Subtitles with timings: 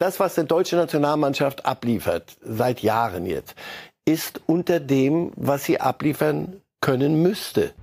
[0.00, 3.56] Das, was die deutsche Nationalmannschaft abliefert, seit Jahren jetzt,
[4.04, 7.74] ist unter dem, was sie abliefern können müsste.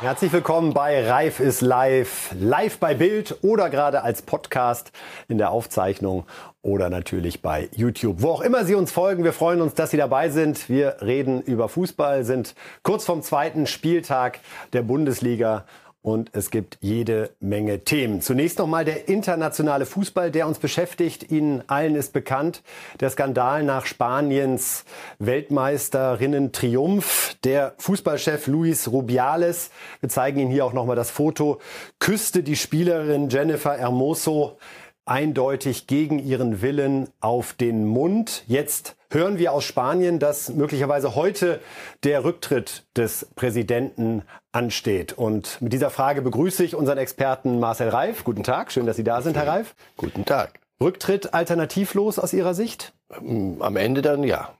[0.00, 4.92] Herzlich willkommen bei Reif ist live, live bei Bild oder gerade als Podcast
[5.28, 6.24] in der Aufzeichnung
[6.62, 8.22] oder natürlich bei YouTube.
[8.22, 10.70] Wo auch immer Sie uns folgen, wir freuen uns, dass Sie dabei sind.
[10.70, 14.40] Wir reden über Fußball, sind kurz vom zweiten Spieltag
[14.72, 15.66] der Bundesliga
[16.02, 18.22] und es gibt jede Menge Themen.
[18.22, 21.30] Zunächst nochmal der internationale Fußball, der uns beschäftigt.
[21.30, 22.62] Ihnen allen ist bekannt.
[23.00, 24.84] Der Skandal nach Spaniens
[25.18, 27.36] Weltmeisterinnen-Triumph.
[27.44, 31.58] Der Fußballchef Luis Rubiales, wir zeigen Ihnen hier auch nochmal das Foto,
[31.98, 34.56] küsste die Spielerin Jennifer Hermoso
[35.04, 38.44] eindeutig gegen ihren Willen auf den Mund.
[38.46, 41.60] Jetzt hören wir aus Spanien, dass möglicherweise heute
[42.04, 45.12] der Rücktritt des Präsidenten ansteht.
[45.12, 48.24] Und mit dieser Frage begrüße ich unseren Experten Marcel Reif.
[48.24, 49.74] Guten Tag, schön, dass Sie da sind, Herr Reif.
[49.96, 50.60] Guten Tag.
[50.80, 52.92] Rücktritt alternativlos aus Ihrer Sicht?
[53.10, 54.54] Am Ende dann ja.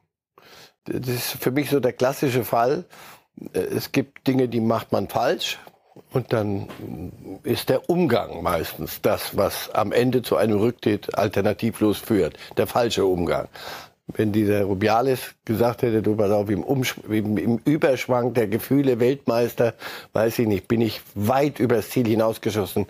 [0.84, 2.84] Das ist für mich so der klassische Fall.
[3.52, 5.58] Es gibt Dinge, die macht man falsch.
[6.12, 6.68] Und dann
[7.42, 12.36] ist der Umgang meistens das, was am Ende zu einem Rücktritt alternativlos führt.
[12.56, 13.48] Der falsche Umgang
[14.16, 16.64] wenn dieser Rubiales gesagt hätte, du pass auf, im,
[17.08, 19.74] im, im, Überschwang der Gefühle Weltmeister,
[20.12, 22.86] weiß ich nicht, bin ich weit übers Ziel hinausgeschossen.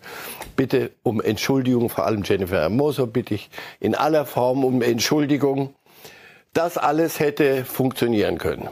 [0.57, 5.75] Bitte um Entschuldigung, vor allem Jennifer Hermoso, bitte ich in aller Form um Entschuldigung.
[6.53, 8.69] Das alles hätte funktionieren können.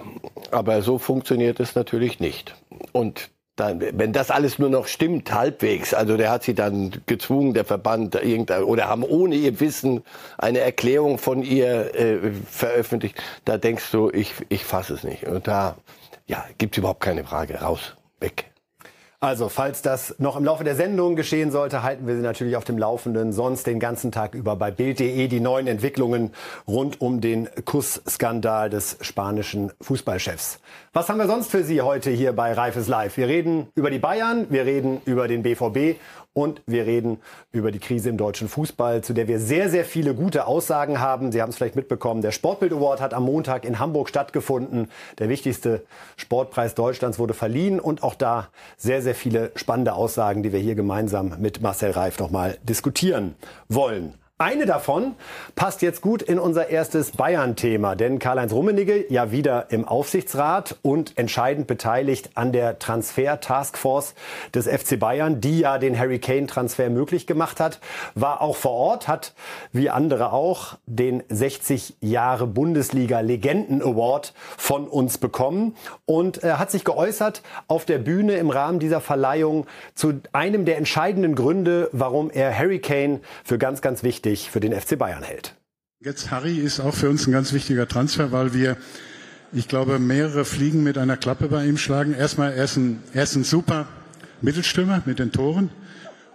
[0.51, 2.57] Aber so funktioniert es natürlich nicht.
[2.93, 3.31] Und
[3.61, 7.65] dann, wenn das alles nur noch stimmt, halbwegs, also der hat sie dann gezwungen, der
[7.65, 8.17] Verband,
[8.65, 10.03] oder haben ohne ihr Wissen
[10.39, 15.27] eine Erklärung von ihr äh, veröffentlicht, da denkst du, ich, ich fasse es nicht.
[15.27, 15.77] Und da
[16.27, 17.61] ja, gibt's überhaupt keine Frage.
[17.61, 18.51] Raus, weg.
[19.21, 22.63] Also, falls das noch im Laufe der Sendung geschehen sollte, halten wir Sie natürlich auf
[22.63, 23.33] dem Laufenden.
[23.33, 26.31] Sonst den ganzen Tag über bei Bild.de die neuen Entwicklungen
[26.69, 30.61] rund um den Kussskandal des spanischen Fußballchefs.
[30.93, 33.17] Was haben wir sonst für Sie heute hier bei Reifes Live?
[33.17, 35.99] Wir reden über die Bayern, wir reden über den BVB
[36.39, 37.19] und wir reden
[37.51, 41.33] über die Krise im deutschen Fußball, zu der wir sehr, sehr viele gute Aussagen haben.
[41.33, 44.89] Sie haben es vielleicht mitbekommen, der Sportbild Award hat am Montag in Hamburg stattgefunden.
[45.19, 45.83] Der wichtigste
[46.17, 50.77] Sportpreis Deutschlands wurde verliehen und auch da sehr, sehr viele spannende Aussagen, die wir hier
[50.77, 53.35] gemeinsam mit Marcel Reif nochmal diskutieren
[53.69, 54.15] wollen.
[54.41, 55.17] Eine davon
[55.57, 61.19] passt jetzt gut in unser erstes Bayern-Thema, denn Karl-Heinz Rummenigge ja wieder im Aufsichtsrat und
[61.19, 64.15] entscheidend beteiligt an der Transfer-Taskforce
[64.55, 67.81] des FC Bayern, die ja den Harry Kane-Transfer möglich gemacht hat,
[68.15, 69.35] war auch vor Ort, hat
[69.73, 75.75] wie andere auch den 60 Jahre Bundesliga-Legenden-Award von uns bekommen
[76.07, 79.67] und äh, hat sich geäußert auf der Bühne im Rahmen dieser Verleihung
[79.97, 84.61] zu einem der entscheidenden Gründe, warum er Harry Kane für ganz, ganz wichtig wichtig für
[84.61, 85.55] den FC Bayern hält.
[86.01, 88.77] Jetzt Harry ist auch für uns ein ganz wichtiger Transfer, weil wir,
[89.53, 92.15] ich glaube, mehrere Fliegen mit einer Klappe bei ihm schlagen.
[92.15, 93.89] Erstmal, er ist ein, er ist ein super
[94.41, 95.71] Mittelstürmer mit den Toren.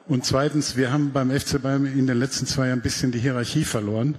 [0.05, 3.19] Und zweitens, wir haben beim FC Bayern in den letzten zwei Jahren ein bisschen die
[3.19, 4.15] Hierarchie verloren.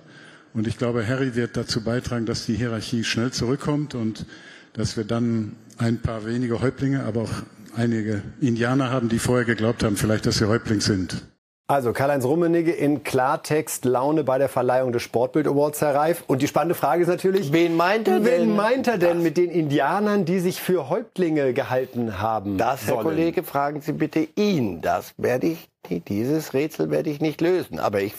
[0.54, 4.24] Und ich glaube, Harry wird dazu beitragen, dass die Hierarchie schnell zurückkommt und
[4.72, 7.32] dass wir dann ein paar wenige Häuptlinge, aber auch
[7.76, 11.22] einige Indianer haben, die vorher geglaubt haben, vielleicht, dass sie Häuptling sind.
[11.66, 16.22] Also Karl-Heinz Rummenigge in Klartext Laune bei der Verleihung des Sportbild Awards, Herr Reif.
[16.26, 18.42] Und die spannende Frage ist natürlich, wen meint er denn?
[18.42, 22.58] Wen meint er denn mit den Indianern, die sich für Häuptlinge gehalten haben?
[22.58, 24.82] Das, Herr Kollege, fragen Sie bitte ihn.
[24.82, 25.70] Das werde ich
[26.08, 27.78] dieses Rätsel werde ich nicht lösen.
[27.78, 28.14] Aber ich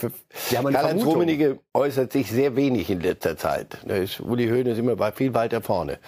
[0.51, 3.77] Karl-Heinz Rummenigge äußert sich sehr wenig in letzter Zeit.
[3.85, 5.99] Da ist Uli Hoeneß immer viel weiter vorne.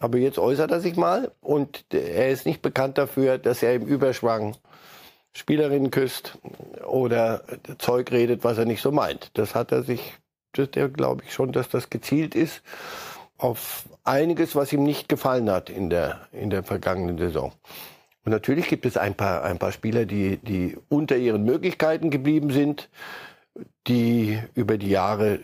[0.00, 3.86] Aber jetzt äußert er sich mal und er ist nicht bekannt dafür, dass er im
[3.86, 4.56] Überschwang
[5.38, 6.36] Spielerinnen küsst
[6.84, 7.44] oder
[7.78, 9.30] Zeug redet, was er nicht so meint.
[9.34, 10.14] Das hat er sich,
[10.52, 12.62] das, der glaube ich schon, dass das gezielt ist
[13.36, 17.52] auf einiges, was ihm nicht gefallen hat in der, in der vergangenen Saison.
[18.24, 22.50] Und natürlich gibt es ein paar, ein paar Spieler, die, die unter ihren Möglichkeiten geblieben
[22.50, 22.90] sind,
[23.86, 25.40] die über die Jahre äh,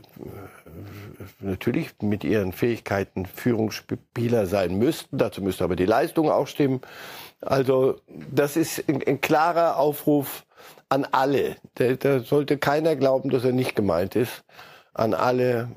[1.40, 5.18] natürlich mit ihren Fähigkeiten Führungsspieler sein müssten.
[5.18, 6.80] Dazu müsste aber die Leistung auch stimmen.
[7.40, 10.44] Also das ist ein, ein klarer Aufruf
[10.88, 11.56] an alle.
[11.74, 14.44] Da, da, sollte keiner glauben, dass er nicht gemeint ist.
[14.92, 15.68] An alle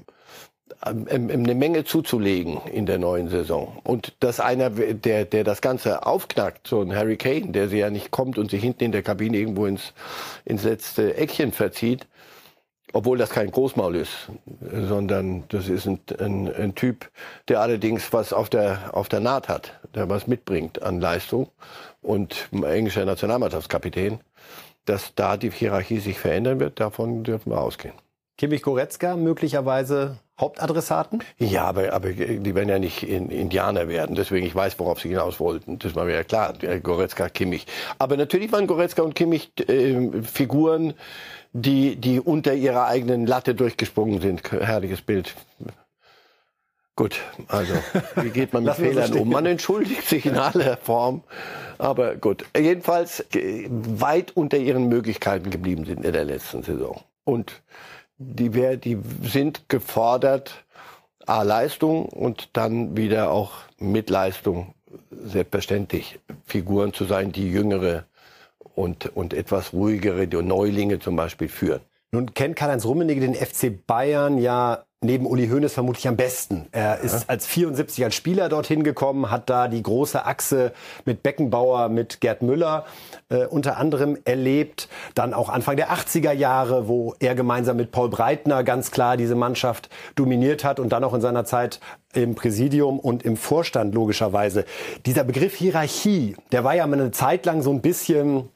[0.86, 3.80] ähm, ähm, eine Menge zuzulegen in der neuen Saison.
[3.84, 7.90] Und dass einer, der, der das Ganze aufknackt, so ein Harry Kane, der sie ja
[7.90, 9.94] nicht kommt und sich hinten in der Kabine irgendwo ins,
[10.46, 12.06] ins letzte Eckchen verzieht,
[12.98, 14.28] obwohl das kein Großmaul ist,
[14.60, 17.12] sondern das ist ein, ein, ein Typ,
[17.48, 21.48] der allerdings was auf der, auf der Naht hat, der was mitbringt an Leistung
[22.02, 24.20] und englischer Nationalmannschaftskapitän,
[24.86, 27.94] dass da die Hierarchie sich verändern wird, davon dürfen wir ausgehen.
[28.36, 31.24] Kimmich Goretzka möglicherweise Hauptadressaten?
[31.40, 34.16] Ja, aber, aber die werden ja nicht in, Indianer werden.
[34.16, 35.80] Deswegen, ich weiß, worauf sie hinaus wollten.
[35.80, 36.54] Das war mir ja klar.
[36.84, 37.66] Goretzka, Kimmich.
[37.98, 40.94] Aber natürlich waren Goretzka und Kimmich äh, Figuren,
[41.62, 44.52] die, die unter ihrer eigenen Latte durchgesprungen sind.
[44.52, 45.34] Herrliches Bild.
[46.96, 47.74] Gut, also
[48.16, 49.30] wie geht man mit Fehlern um?
[49.30, 51.24] Man entschuldigt sich in aller Form,
[51.78, 52.46] aber gut.
[52.56, 57.02] Jedenfalls weit unter ihren Möglichkeiten geblieben sind in der letzten Saison.
[57.24, 57.62] Und
[58.18, 60.64] die, die sind gefordert,
[61.26, 64.74] A, Leistung und dann wieder auch mit Leistung
[65.12, 68.06] selbstverständlich Figuren zu sein, die jüngere
[68.78, 71.82] und, und etwas ruhigere Neulinge zum Beispiel führen.
[72.12, 76.66] Nun kennt Karl-Heinz Rummenigge den FC Bayern ja neben Uli Hoeneß vermutlich am besten.
[76.72, 77.20] Er ist ja.
[77.28, 80.74] als 74 als Spieler dorthin gekommen, hat da die große Achse
[81.06, 82.86] mit Beckenbauer, mit Gerd Müller
[83.30, 84.90] äh, unter anderem erlebt.
[85.14, 89.36] Dann auch Anfang der 80er Jahre, wo er gemeinsam mit Paul Breitner ganz klar diese
[89.36, 91.80] Mannschaft dominiert hat und dann auch in seiner Zeit
[92.16, 94.66] im Präsidium und im Vorstand logischerweise.
[95.06, 98.50] Dieser Begriff Hierarchie, der war ja mal eine Zeit lang so ein bisschen,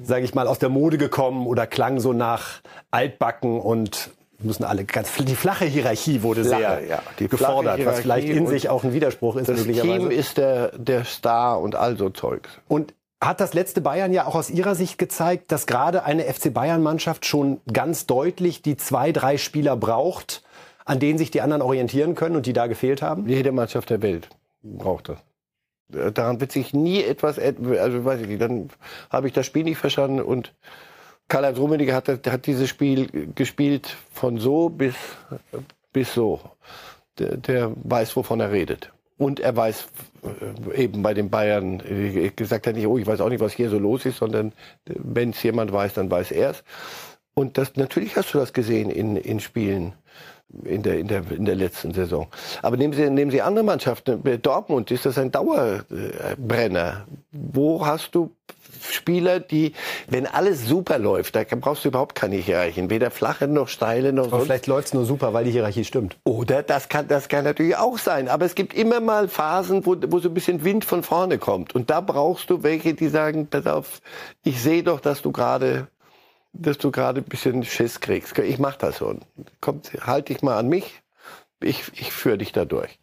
[0.00, 2.60] sage ich mal, aus der Mode gekommen oder klang so nach
[2.92, 4.10] altbacken und
[4.44, 8.68] müssen alle ganz die flache Hierarchie wurde flache, sehr ja, gefordert, was vielleicht in sich
[8.68, 9.48] auch ein Widerspruch ist.
[9.48, 9.62] Das.
[9.64, 12.50] Team ist der der Star und all so Zeugs.
[12.68, 16.52] Und hat das letzte Bayern ja auch aus Ihrer Sicht gezeigt, dass gerade eine FC
[16.52, 20.42] Bayern Mannschaft schon ganz deutlich die zwei, drei Spieler braucht,
[20.86, 23.28] an denen sich die anderen orientieren können und die da gefehlt haben?
[23.28, 24.30] Jede Mannschaft der Welt
[24.62, 25.18] braucht das.
[26.14, 28.70] Daran wird sich nie etwas, also weiß ich nicht, dann
[29.10, 30.54] habe ich das Spiel nicht verstanden und
[31.30, 34.94] Karl-Heinz Rummenigge hat, hat dieses Spiel gespielt von so bis,
[35.92, 36.40] bis so.
[37.18, 38.92] Der, der weiß, wovon er redet.
[39.16, 39.88] Und er weiß
[40.74, 43.52] äh, eben bei den Bayern, ich gesagt hat nicht, oh, ich weiß auch nicht, was
[43.52, 44.52] hier so los ist, sondern
[44.86, 46.64] wenn es jemand weiß, dann weiß er es.
[47.34, 49.92] Und das, natürlich hast du das gesehen in, in Spielen
[50.64, 52.26] in der, in, der, in der letzten Saison.
[52.60, 54.20] Aber nehmen Sie, nehmen Sie andere Mannschaften.
[54.42, 57.06] Dortmund ist das ein Dauerbrenner.
[57.30, 58.34] Wo hast du
[58.80, 59.72] Spieler, die,
[60.08, 62.90] wenn alles super läuft, da brauchst du überhaupt keine Hierarchien.
[62.90, 66.16] Weder flache noch steile noch Aber vielleicht läuft es nur super, weil die Hierarchie stimmt.
[66.24, 68.28] Oder das kann, das kann natürlich auch sein.
[68.28, 71.74] Aber es gibt immer mal Phasen, wo, wo so ein bisschen Wind von vorne kommt.
[71.74, 74.00] Und da brauchst du welche, die sagen, pass auf,
[74.44, 75.88] ich sehe doch, dass du gerade
[76.52, 78.36] dass du gerade ein bisschen Schiss kriegst.
[78.38, 79.14] Ich mach das so.
[79.60, 81.02] Kommt, halt dich mal an mich.
[81.60, 82.98] Ich, ich führe dich da durch.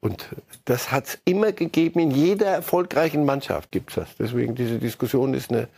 [0.00, 0.28] Und
[0.64, 4.08] das hat es immer gegeben, in jeder erfolgreichen Mannschaft gibt's das.
[4.16, 5.68] Deswegen diese Diskussion ist eine,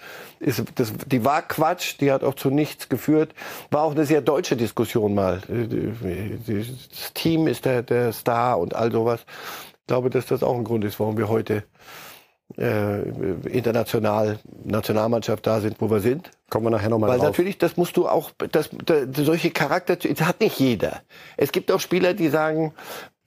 [0.40, 3.34] ist, das, die war Quatsch, die hat auch zu nichts geführt.
[3.70, 5.40] War auch eine sehr deutsche Diskussion mal.
[5.48, 9.20] Das Team ist der, der Star und all sowas.
[9.80, 11.64] Ich glaube, dass das auch ein Grund ist, warum wir heute
[12.58, 13.00] äh,
[13.48, 16.30] international Nationalmannschaft da sind, wo wir sind.
[16.50, 17.28] Kommen wir nachher nochmal Weil drauf.
[17.28, 21.00] natürlich, das musst du auch, das, das, solche Charakter, das hat nicht jeder.
[21.36, 22.74] Es gibt auch Spieler, die sagen,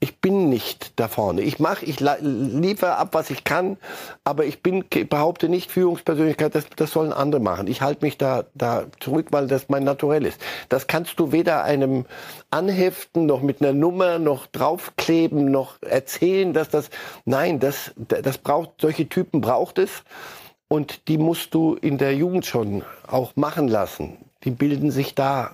[0.04, 1.44] ich bin nicht da vorne.
[1.44, 3.78] Ich mache, ich liefere ab, was ich kann,
[4.26, 7.68] aber ich bin, behaupte nicht Führungspersönlichkeit, das, das sollen andere machen.
[7.68, 10.42] Ich halte mich da, da zurück, weil das mein Naturell ist.
[10.68, 12.06] Das kannst du weder einem
[12.52, 16.90] anheften, noch mit einer Nummer, noch draufkleben, noch erzählen, dass das,
[17.24, 20.04] nein, das, das braucht, solche Typen braucht es.
[20.68, 25.52] Und die musst du in der Jugend schon auch machen lassen die bilden sich da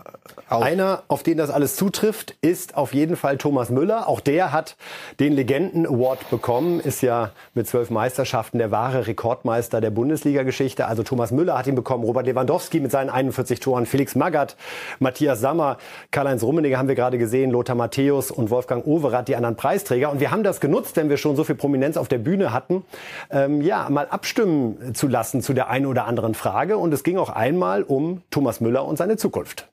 [0.50, 0.64] auf.
[0.64, 4.08] Einer, auf den das alles zutrifft, ist auf jeden Fall Thomas Müller.
[4.08, 4.76] Auch der hat
[5.20, 10.88] den Legenden Award bekommen, ist ja mit zwölf Meisterschaften der wahre Rekordmeister der Bundesliga-Geschichte.
[10.88, 14.56] Also Thomas Müller hat ihn bekommen, Robert Lewandowski mit seinen 41 Toren, Felix Magath,
[15.00, 15.78] Matthias Sammer,
[16.12, 20.12] Karl-Heinz Rummenigge haben wir gerade gesehen, Lothar Matthäus und Wolfgang Overath, die anderen Preisträger.
[20.12, 22.84] Und wir haben das genutzt, wenn wir schon so viel Prominenz auf der Bühne hatten,
[23.30, 26.78] ähm, ja, mal abstimmen zu lassen zu der einen oder anderen Frage.
[26.78, 29.68] Und es ging auch einmal um Thomas Müller Müller und seine Zukunft.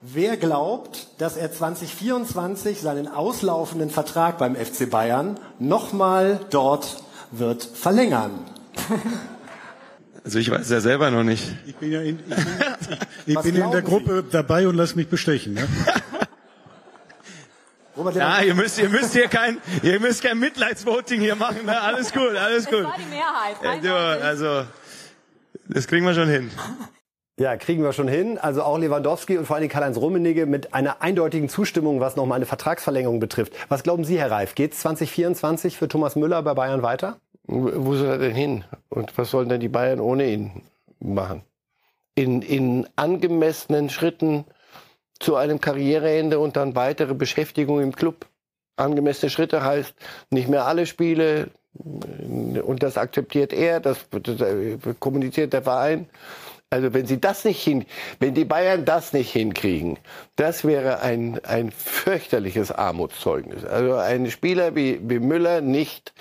[0.00, 6.98] Wer glaubt, dass er 2024 seinen auslaufenden Vertrag beim FC Bayern nochmal dort
[7.30, 8.44] wird verlängern?
[10.24, 11.50] Also ich weiß ja selber noch nicht.
[11.66, 12.36] Ich bin ja in, ich bin,
[13.26, 14.30] ich bin in der Gruppe Sie?
[14.30, 15.54] dabei und lass mich bestechen.
[15.54, 15.66] Ne?
[17.96, 21.64] Robert, ja, ihr müsst, ihr müsst hier kein, ihr müsst kein Mitleidsvoting hier machen.
[21.64, 21.80] Ne?
[21.80, 22.80] Alles gut, alles gut.
[22.80, 23.84] Das war die Mehrheit.
[23.84, 24.66] Ja, also,
[25.68, 26.50] das kriegen wir schon hin.
[27.38, 28.38] Ja, kriegen wir schon hin.
[28.38, 32.46] Also auch Lewandowski und vor allem Karl-Heinz Rummenigge mit einer eindeutigen Zustimmung, was nochmal eine
[32.46, 33.54] Vertragsverlängerung betrifft.
[33.68, 34.54] Was glauben Sie, Herr Reif?
[34.54, 37.18] Geht 2024 für Thomas Müller bei Bayern weiter?
[37.46, 38.64] Wo soll er denn hin?
[38.88, 40.62] Und was sollen denn die Bayern ohne ihn
[41.00, 41.42] machen?
[42.14, 44.44] In, in angemessenen Schritten
[45.18, 48.26] zu einem Karriereende und dann weitere Beschäftigung im Club.
[48.76, 49.94] Angemessene Schritte heißt
[50.30, 54.38] nicht mehr alle Spiele und das akzeptiert er, das, das
[55.00, 56.08] kommuniziert der Verein.
[56.74, 57.84] Also wenn sie das nicht hin,
[58.18, 59.96] wenn die Bayern das nicht hinkriegen,
[60.34, 63.64] das wäre ein, ein fürchterliches Armutszeugnis.
[63.64, 66.14] Also ein Spieler wie, wie Müller nicht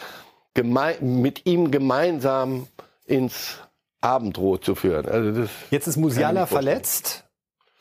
[0.54, 2.68] gemein, mit ihm gemeinsam
[3.08, 3.62] ins
[4.00, 5.08] Abendrot zu führen.
[5.08, 7.24] Also das jetzt ist Musiala verletzt.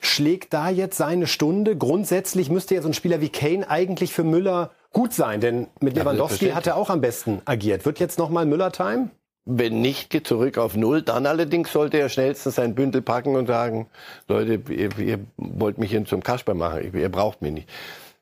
[0.00, 1.76] Schlägt da jetzt seine Stunde?
[1.76, 6.48] Grundsätzlich müsste so ein Spieler wie Kane eigentlich für Müller gut sein, denn mit Lewandowski
[6.48, 7.84] ja, hat er auch am besten agiert.
[7.84, 9.10] Wird jetzt nochmal Müller-Time?
[9.44, 11.02] Wenn nicht, geht zurück auf Null.
[11.02, 13.88] Dann allerdings sollte er schnellstens sein Bündel packen und sagen,
[14.28, 17.68] Leute, ihr, ihr wollt mich hin zum Kasper machen, ihr braucht mich nicht.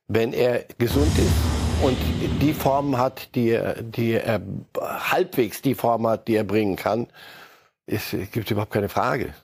[0.09, 1.97] Wenn er gesund ist und
[2.41, 4.41] die Form hat, die er, die er
[4.81, 7.07] halbwegs die Form hat, die er bringen kann,
[7.87, 9.35] es gibt überhaupt keine Frage.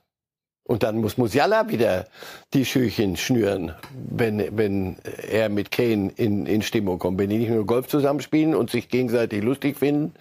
[0.67, 2.07] Und dann muss Musiala wieder
[2.53, 4.97] die Schüchen schnüren, wenn, wenn
[5.31, 7.19] er mit Kane in, in Stimmung kommt.
[7.19, 10.15] Wenn die nicht nur Golf zusammenspielen und sich gegenseitig lustig finden,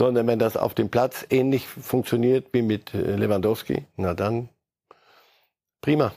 [0.00, 4.48] sondern wenn das auf dem Platz ähnlich funktioniert wie mit äh, Lewandowski, na dann
[5.82, 6.12] prima.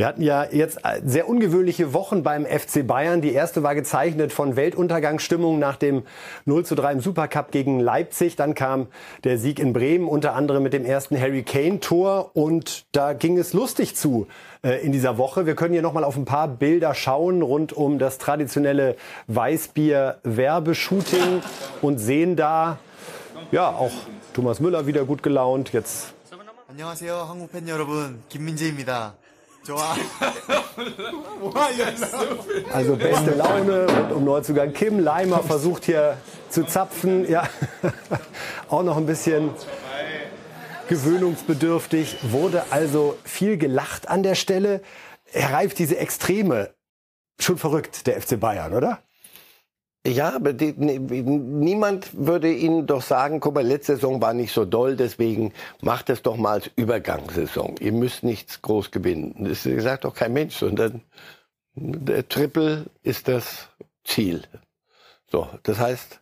[0.00, 3.20] Wir hatten ja jetzt äh, sehr ungewöhnliche Wochen beim FC Bayern.
[3.20, 6.04] Die erste war gezeichnet von Weltuntergangsstimmung nach dem
[6.46, 8.34] 0 zu 3 im Supercup gegen Leipzig.
[8.34, 8.86] Dann kam
[9.24, 12.30] der Sieg in Bremen, unter anderem mit dem ersten Harry Kane Tor.
[12.32, 14.26] Und da ging es lustig zu
[14.62, 15.44] äh, in dieser Woche.
[15.44, 21.42] Wir können hier nochmal auf ein paar Bilder schauen rund um das traditionelle Weißbier-Werbeshooting
[21.82, 22.78] und sehen da,
[23.52, 23.92] ja, auch
[24.32, 25.74] Thomas Müller wieder gut gelaunt.
[25.74, 26.14] Jetzt.
[26.70, 28.22] 안녕하세요, 한국 팬 여러분.
[28.30, 29.12] 김민재입니다.
[32.71, 34.73] Also beste Laune rund um Neuzugang.
[34.73, 36.17] Kim Leimer versucht hier
[36.49, 37.29] zu zapfen.
[37.29, 37.47] Ja,
[38.69, 39.49] auch noch ein bisschen
[40.87, 42.17] gewöhnungsbedürftig.
[42.31, 44.81] Wurde also viel gelacht an der Stelle.
[45.31, 46.73] Er reift diese Extreme.
[47.39, 49.04] Schon verrückt, der FC Bayern, oder?
[50.07, 54.63] Ja, aber die, niemand würde Ihnen doch sagen, guck mal, letzte Saison war nicht so
[54.63, 57.77] doll, deswegen macht es doch mal als Übergangssaison.
[57.79, 59.33] Ihr müsst nichts groß gewinnen.
[59.39, 61.01] Das sagt doch kein Mensch, sondern
[61.73, 63.69] der Triple ist das
[64.03, 64.43] Ziel.
[65.31, 66.21] So, das heißt,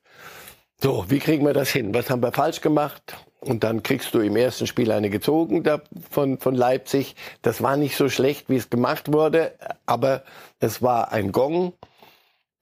[0.81, 1.93] so, wie kriegen wir das hin?
[1.93, 3.15] Was haben wir falsch gemacht?
[3.41, 7.15] Und dann kriegst du im ersten Spiel eine gezogen da von, von Leipzig.
[7.41, 9.53] Das war nicht so schlecht, wie es gemacht wurde,
[9.85, 10.23] aber
[10.59, 11.73] es war ein Gong.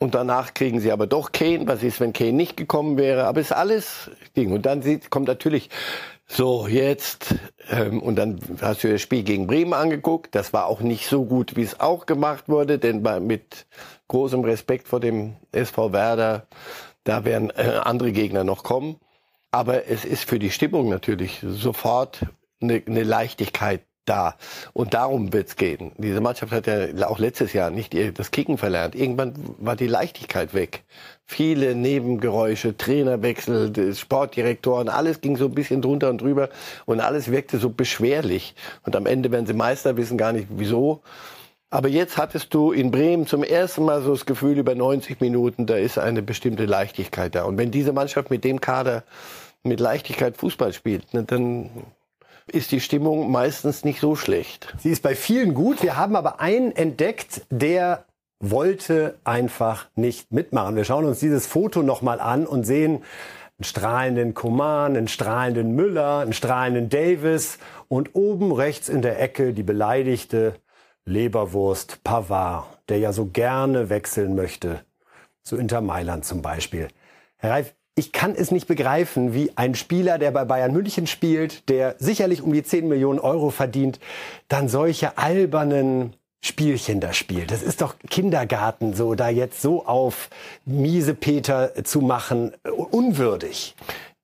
[0.01, 1.67] Und danach kriegen sie aber doch Kane.
[1.67, 3.25] Was ist, wenn Kane nicht gekommen wäre?
[3.25, 4.51] Aber es ist alles Ding.
[4.51, 5.69] Und dann sieht, kommt natürlich
[6.25, 7.35] so jetzt
[7.69, 10.33] ähm, und dann hast du das Spiel gegen Bremen angeguckt.
[10.33, 13.67] Das war auch nicht so gut, wie es auch gemacht wurde, denn bei, mit
[14.07, 16.47] großem Respekt vor dem SV Werder,
[17.03, 18.95] da werden äh, andere Gegner noch kommen.
[19.51, 22.25] Aber es ist für die Stimmung natürlich sofort
[22.59, 24.35] eine, eine Leichtigkeit da.
[24.73, 25.91] Und darum wird's gehen.
[25.97, 28.95] Diese Mannschaft hat ja auch letztes Jahr nicht das Kicken verlernt.
[28.95, 30.83] Irgendwann war die Leichtigkeit weg.
[31.25, 36.49] Viele Nebengeräusche, Trainerwechsel, Sportdirektoren, alles ging so ein bisschen drunter und drüber
[36.85, 38.55] und alles wirkte so beschwerlich.
[38.83, 41.01] Und am Ende werden sie Meister, wissen gar nicht wieso.
[41.69, 45.67] Aber jetzt hattest du in Bremen zum ersten Mal so das Gefühl, über 90 Minuten,
[45.67, 47.45] da ist eine bestimmte Leichtigkeit da.
[47.45, 49.05] Und wenn diese Mannschaft mit dem Kader
[49.63, 51.69] mit Leichtigkeit Fußball spielt, ne, dann
[52.47, 54.73] ist die Stimmung meistens nicht so schlecht.
[54.79, 55.83] Sie ist bei vielen gut.
[55.83, 58.05] Wir haben aber einen entdeckt, der
[58.39, 60.75] wollte einfach nicht mitmachen.
[60.75, 63.03] Wir schauen uns dieses Foto nochmal an und sehen
[63.57, 69.53] einen strahlenden Coman, einen strahlenden Müller, einen strahlenden Davis und oben rechts in der Ecke
[69.53, 70.55] die beleidigte
[71.05, 74.81] Leberwurst Pavard, der ja so gerne wechseln möchte.
[75.43, 76.87] Zu Inter Mailand zum Beispiel.
[77.37, 81.69] Herr Reif, ich kann es nicht begreifen, wie ein Spieler, der bei Bayern München spielt,
[81.69, 83.99] der sicherlich um die 10 Millionen Euro verdient,
[84.47, 87.51] dann solche albernen Spielchen da spielt.
[87.51, 90.29] Das ist doch Kindergarten, so da jetzt so auf
[90.65, 93.75] miese Peter zu machen, unwürdig.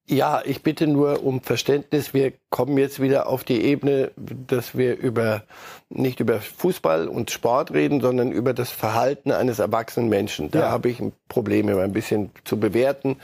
[0.09, 2.13] Ja, ich bitte nur um Verständnis.
[2.13, 5.43] Wir kommen jetzt wieder auf die Ebene, dass wir über
[5.89, 10.49] nicht über Fußball und Sport reden, sondern über das Verhalten eines erwachsenen Menschen.
[10.49, 10.71] Da ja.
[10.71, 13.17] habe ich ein Problem, ein bisschen zu bewerten.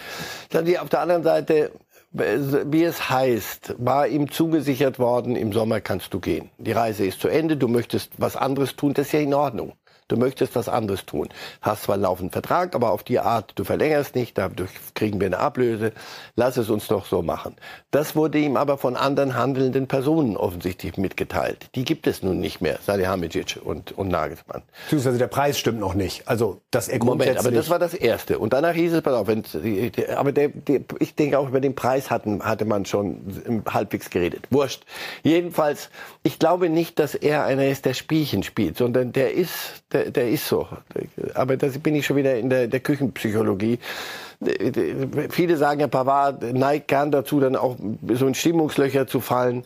[0.50, 1.72] Dann die auf der anderen Seite,
[2.12, 6.50] wie es heißt, war ihm zugesichert worden, im Sommer kannst du gehen.
[6.58, 9.74] Die Reise ist zu Ende, du möchtest was anderes tun, das ist ja in Ordnung.
[10.08, 11.30] Du möchtest was anderes tun.
[11.62, 15.28] Hast zwar einen laufenden Vertrag, aber auf die Art, du verlängerst nicht, dadurch kriegen wir
[15.28, 15.94] eine Ablöse.
[16.36, 17.56] Lass es uns doch so machen.
[17.92, 21.70] Das wurde ihm aber von anderen handelnden Personen offensichtlich mitgeteilt.
[21.76, 24.64] Die gibt es nun nicht mehr, Salihamidzic und, und Nagelsmann.
[24.86, 26.28] Beziehungsweise der Preis stimmt noch nicht.
[26.28, 28.40] Also das er Moment, aber das war das Erste.
[28.40, 29.44] Und danach hieß es, pass auf, wenn,
[30.16, 34.48] aber der, der, ich denke auch über den Preis hatten, hatte man schon halbwegs geredet.
[34.50, 34.84] Wurscht.
[35.24, 35.90] Jedenfalls,
[36.24, 40.30] ich glaube nicht, dass er einer ist, der Spielchen spielt, sondern der ist, der, der
[40.30, 40.68] ist so.
[41.34, 43.80] Aber da bin ich schon wieder in der, der Küchenpsychologie.
[45.30, 47.76] Viele sagen ja, Pavard neigt gern dazu, dann auch
[48.14, 49.66] so in Stimmungslöcher zu fallen.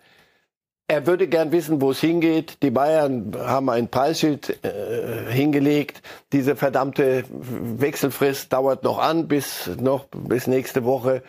[0.87, 2.63] Er würde gern wissen, wo es hingeht.
[2.63, 6.01] Die Bayern haben ein Preisschild äh, hingelegt.
[6.31, 11.23] Diese verdammte Wechselfrist dauert noch an bis noch bis nächste Woche.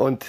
[0.00, 0.24] Und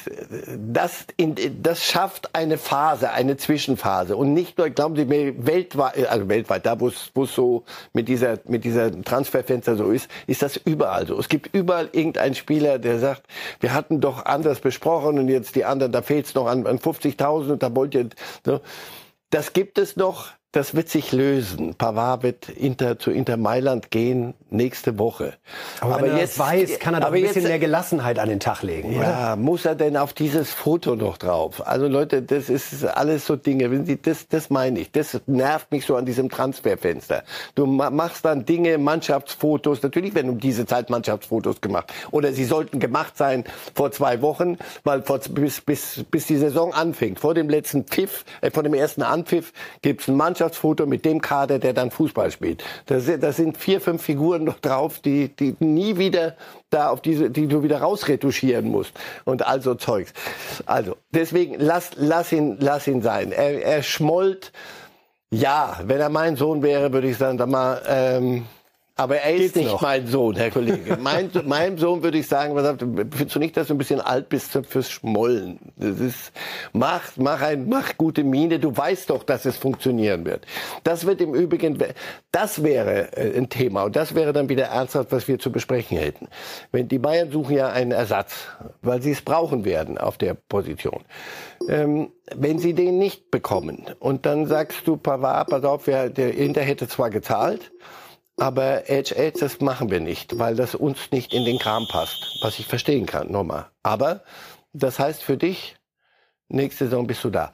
[0.57, 4.17] das, in, das schafft eine Phase, eine Zwischenphase.
[4.17, 7.63] Und nicht nur, glauben Sie mir, weltweit, also weltweit, da wo es so
[7.93, 11.17] mit dieser, mit dieser Transferfenster so ist, ist das überall so.
[11.17, 13.23] Es gibt überall irgendeinen Spieler, der sagt,
[13.61, 16.77] wir hatten doch anders besprochen und jetzt die anderen, da fehlt es noch an, an
[16.77, 18.09] 50.000 und da wollt ihr,
[18.45, 18.59] so.
[19.29, 21.75] Das gibt es noch das wird sich lösen.
[21.75, 25.35] Pavard wird Inter, zu Inter Mailand gehen nächste Woche.
[25.79, 28.41] Aber, aber er jetzt weiß, kann er doch ein bisschen jetzt, mehr Gelassenheit an den
[28.41, 28.91] Tag legen.
[28.91, 29.35] Ja, oder?
[29.37, 31.65] muss er denn auf dieses Foto noch drauf?
[31.65, 33.69] Also Leute, das ist alles so Dinge.
[34.01, 34.91] Das, das meine ich.
[34.91, 37.23] Das nervt mich so an diesem Transferfenster.
[37.55, 39.81] Du machst dann Dinge, Mannschaftsfotos.
[39.81, 41.93] Natürlich werden um diese Zeit Mannschaftsfotos gemacht.
[42.11, 46.73] Oder sie sollten gemacht sein vor zwei Wochen, weil vor, bis, bis, bis die Saison
[46.73, 47.21] anfängt.
[47.21, 51.21] Vor dem letzten Pfiff, äh, vor dem ersten Anpfiff gibt's ein Mannschaftsfoto Mannschaftsfoto mit dem
[51.21, 52.63] Kader, der dann Fußball spielt.
[52.87, 56.35] Da, da sind vier, fünf Figuren noch drauf, die, die nie wieder
[56.71, 58.93] da auf diese, die du wieder rausretuschieren musst
[59.25, 60.13] und also Zeugs.
[60.65, 63.31] Also deswegen lass, lass ihn, lass ihn sein.
[63.31, 64.51] Er, er schmollt.
[65.29, 67.81] Ja, wenn er mein Sohn wäre, würde ich sagen, sag mal.
[67.87, 68.45] Ähm,
[68.95, 69.81] aber er ist Geht's nicht noch?
[69.81, 70.97] mein Sohn, Herr Kollege.
[70.99, 74.29] mein, meinem Sohn würde ich sagen, was, findest du nicht, dass du ein bisschen alt
[74.29, 75.59] bist fürs Schmollen?
[75.77, 76.31] Das ist,
[76.73, 78.59] mach, mach ein, mach gute Miene.
[78.59, 80.45] Du weißt doch, dass es funktionieren wird.
[80.83, 81.77] Das wird im Übrigen,
[82.31, 83.83] das wäre äh, ein Thema.
[83.83, 86.27] Und das wäre dann wieder ernsthaft, was wir zu besprechen hätten.
[86.71, 88.47] Wenn die Bayern suchen ja einen Ersatz,
[88.81, 91.01] weil sie es brauchen werden auf der Position.
[91.69, 96.61] Ähm, wenn sie den nicht bekommen und dann sagst du, Pavard, pass auf, der Inter
[96.61, 97.71] hätte zwar gezahlt,
[98.37, 102.39] aber Edge Edge, das machen wir nicht, weil das uns nicht in den Kram passt,
[102.41, 103.67] was ich verstehen kann, nochmal.
[103.83, 104.21] Aber
[104.73, 105.75] das heißt für dich,
[106.47, 107.51] nächste Saison bist du da.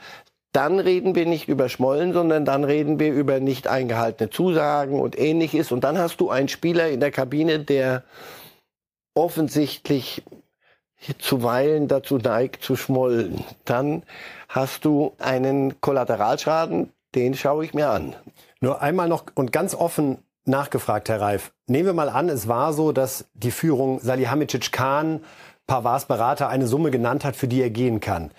[0.54, 5.20] Dann reden wir nicht über Schmollen, sondern dann reden wir über nicht eingehaltene Zusagen und
[5.20, 5.72] ähnliches.
[5.72, 8.04] Und dann hast du einen Spieler in der Kabine, der
[9.13, 10.24] offensichtlich
[11.20, 13.44] zuweilen dazu neigt zu schmollen.
[13.66, 14.04] Dann
[14.50, 18.16] hast du einen Kollateralschaden, den schaue ich mir an.
[18.60, 21.52] Nur einmal noch und ganz offen nachgefragt, Herr Reif.
[21.68, 25.22] Nehmen wir mal an, es war so, dass die Führung Salihamidzic Khan
[25.68, 28.32] Pavars Berater eine Summe genannt hat, für die er gehen kann.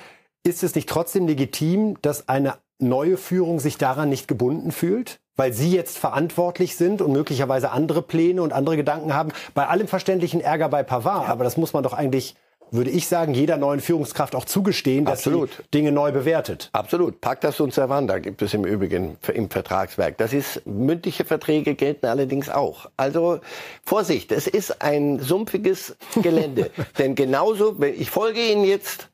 [0.44, 5.20] Ist es nicht trotzdem legitim, dass eine neue Führung sich daran nicht gebunden fühlt?
[5.36, 9.30] Weil sie jetzt verantwortlich sind und möglicherweise andere Pläne und andere Gedanken haben.
[9.54, 12.34] Bei allem verständlichen Ärger bei Pavard, aber das muss man doch eigentlich
[12.70, 15.50] würde ich sagen, jeder neuen Führungskraft auch zugestehen, dass Absolut.
[15.50, 16.70] sie Dinge neu bewertet.
[16.72, 17.20] Absolut.
[17.20, 20.18] Pactas und Servanda gibt es im Übrigen im Vertragswerk.
[20.18, 22.90] Das ist, mündliche Verträge gelten allerdings auch.
[22.96, 23.40] Also
[23.84, 26.70] Vorsicht, es ist ein sumpfiges Gelände.
[26.98, 29.10] Denn genauso, ich folge Ihnen jetzt,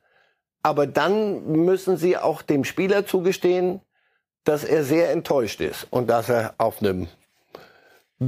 [0.62, 3.80] aber dann müssen Sie auch dem Spieler zugestehen,
[4.44, 7.08] dass er sehr enttäuscht ist und dass er auf einem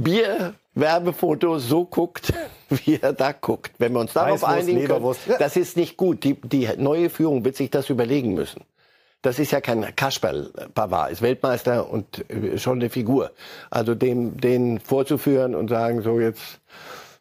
[0.03, 2.33] Bier Werbefoto so guckt,
[2.69, 3.71] wie er da guckt.
[3.79, 6.23] Wenn wir uns darauf einigen können, das ist nicht gut.
[6.23, 8.61] Die, die neue Führung wird sich das überlegen müssen.
[9.23, 10.51] Das ist ja kein Kasperl.
[10.75, 13.31] Pavard ist Weltmeister und äh, schon eine Figur.
[13.71, 16.59] Also dem, den vorzuführen und sagen, so jetzt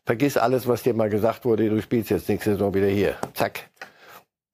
[0.05, 3.17] vergiss alles, was dir mal gesagt wurde, du spielst jetzt nächste Saison wieder hier.
[3.35, 3.71] Zack.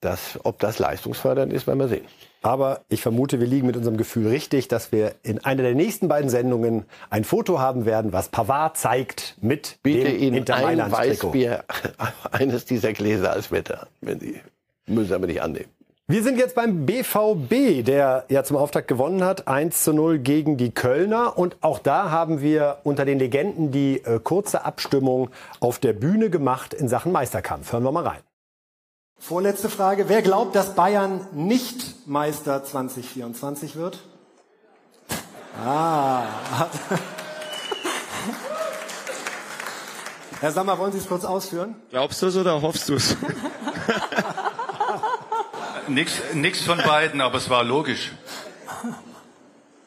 [0.00, 2.06] Das, ob das leistungsfördernd ist, werden wir sehen.
[2.42, 6.08] Aber ich vermute, wir liegen mit unserem Gefühl richtig, dass wir in einer der nächsten
[6.08, 10.90] beiden Sendungen ein Foto haben werden, was Pavard zeigt mit Bitte dem Ihnen Inter ein
[10.90, 11.64] Weißbier,
[12.32, 14.40] eines dieser Gläser als Wetter, wenn Sie
[14.86, 15.68] müssen Sie aber nicht annehmen.
[16.08, 20.56] Wir sind jetzt beim BVB, der ja zum Auftakt gewonnen hat, 1 zu 0 gegen
[20.56, 21.38] die Kölner.
[21.38, 26.28] Und auch da haben wir unter den Legenden die äh, kurze Abstimmung auf der Bühne
[26.28, 27.72] gemacht in Sachen Meisterkampf.
[27.72, 28.20] Hören wir mal rein.
[29.22, 30.08] Vorletzte Frage.
[30.08, 34.00] Wer glaubt, dass Bayern nicht Meister 2024 wird?
[35.64, 36.24] Ah.
[40.40, 41.76] Herr Sammer, wollen Sie es kurz ausführen?
[41.90, 43.16] Glaubst du es oder hoffst du es?
[45.86, 48.10] nix, nix von beiden, aber es war logisch.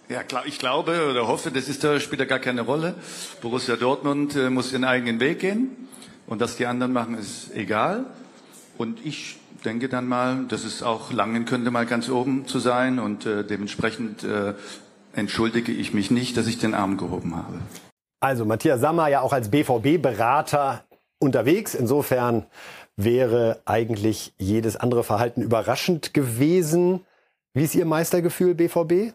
[0.07, 2.95] Ja, klar, ich glaube oder hoffe, das ist, da spielt da gar keine Rolle.
[3.41, 5.89] Borussia Dortmund äh, muss ihren eigenen Weg gehen
[6.25, 8.05] und dass die anderen machen, ist egal.
[8.77, 12.99] Und ich denke dann mal, dass es auch langen könnte, mal ganz oben zu sein
[12.99, 14.53] und äh, dementsprechend äh,
[15.13, 17.59] entschuldige ich mich nicht, dass ich den Arm gehoben habe.
[18.19, 20.83] Also Matthias Sammer ja auch als BVB-Berater
[21.19, 21.75] unterwegs.
[21.75, 22.45] Insofern
[22.95, 27.01] wäre eigentlich jedes andere Verhalten überraschend gewesen.
[27.53, 29.13] Wie ist Ihr Meistergefühl, BVB?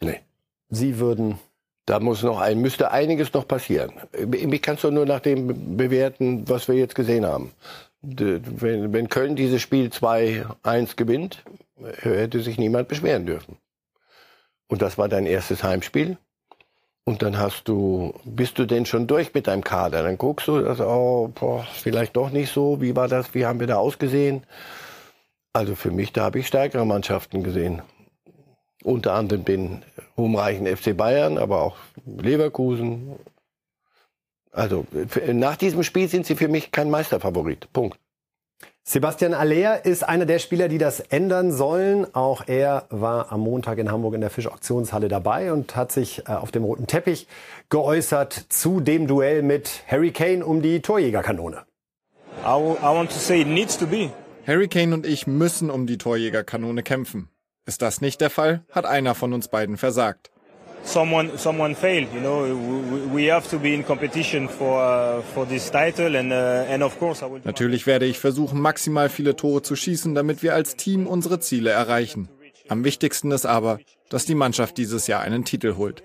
[0.00, 0.20] Nee.
[0.68, 1.38] Sie würden.
[1.86, 3.92] Da muss noch ein, müsste einiges noch passieren.
[4.32, 7.52] Ich kann es doch nur nach dem bewerten, was wir jetzt gesehen haben.
[8.08, 11.42] Wenn, wenn Köln dieses Spiel 2-1 gewinnt,
[12.00, 13.56] hätte sich niemand beschweren dürfen.
[14.68, 16.16] Und das war dein erstes Heimspiel.
[17.04, 20.02] Und dann hast du, bist du denn schon durch mit deinem Kader?
[20.02, 22.80] Dann guckst du, also, oh, boah, vielleicht doch nicht so.
[22.80, 23.34] Wie war das?
[23.34, 24.44] Wie haben wir da ausgesehen?
[25.52, 27.82] Also für mich, da habe ich stärkere Mannschaften gesehen
[28.86, 29.82] unter anderem den
[30.16, 33.16] ruhmreichen FC Bayern, aber auch Leverkusen.
[34.56, 34.86] Also
[35.32, 37.72] nach diesem Spiel sind sie für mich kein Meisterfavorit.
[37.72, 37.98] Punkt.
[38.88, 42.06] Sebastian Aller ist einer der Spieler, die das ändern sollen.
[42.14, 46.32] Auch er war am Montag in Hamburg in der Fischauktionshalle dabei und hat sich äh,
[46.32, 47.26] auf dem roten Teppich
[47.68, 51.64] geäußert zu dem Duell mit Harry Kane um die Torjägerkanone.
[54.46, 57.28] Harry Kane und ich müssen um die Torjägerkanone kämpfen.
[57.66, 60.30] Ist das nicht der Fall, hat einer von uns beiden versagt.
[60.86, 62.46] Someone, someone failed, you know.
[63.12, 66.98] We have to be in competition for, uh, for this title and, uh, and of
[66.98, 67.40] course I will...
[67.44, 71.70] Natürlich werde ich versuchen, maximal viele Tore zu schießen, damit wir als Team unsere Ziele
[71.70, 72.28] erreichen.
[72.68, 76.02] Am wichtigsten ist aber, dass die Mannschaft dieses Jahr einen Titel holt.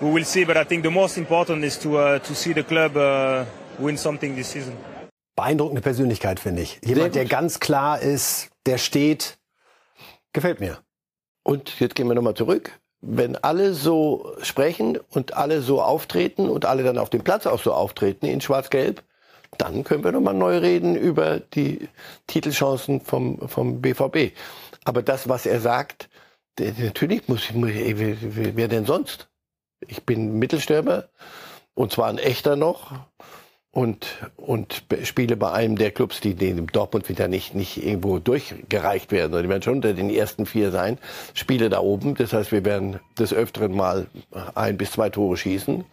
[0.00, 2.62] We will see, but I think the most important is to, uh, to see the
[2.62, 3.44] club uh,
[3.78, 4.74] win something this season.
[5.34, 6.80] Beeindruckende Persönlichkeit, finde ich.
[6.84, 9.38] Jemand, der ganz klar ist, der steht,
[10.36, 10.76] Gefällt mir.
[11.44, 12.78] Und jetzt gehen wir nochmal zurück.
[13.00, 17.62] Wenn alle so sprechen und alle so auftreten und alle dann auf dem Platz auch
[17.62, 19.02] so auftreten in Schwarz-Gelb,
[19.58, 21.88] dann können wir nochmal neu reden über die
[22.26, 24.32] Titelchancen vom, vom BVB.
[24.84, 26.08] Aber das, was er sagt,
[26.58, 29.28] natürlich muss ich, wer denn sonst?
[29.86, 31.08] Ich bin Mittelstürmer
[31.74, 32.92] und zwar ein echter noch
[33.76, 39.12] und, und spiele bei einem der Clubs, die, im Dortmund wieder nicht, nicht irgendwo durchgereicht
[39.12, 40.96] werden, sondern die werden schon unter den ersten vier sein,
[41.34, 42.14] spiele da oben.
[42.14, 44.06] Das heißt, wir werden des Öfteren mal
[44.54, 45.84] ein bis zwei Tore schießen.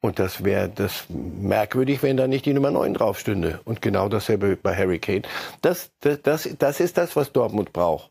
[0.00, 3.60] Und das wäre das merkwürdig, wenn da nicht die Nummer 9 drauf stünde.
[3.64, 5.22] Und genau dasselbe bei Harry Kane.
[5.62, 8.10] Das, das, das, das ist das, was Dortmund braucht.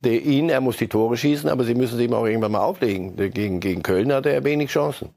[0.00, 2.64] Der ihn, er muss die Tore schießen, aber sie müssen sie ihm auch irgendwann mal
[2.64, 3.14] auflegen.
[3.14, 5.10] Gegen, gegen Köln hatte er wenig Chancen.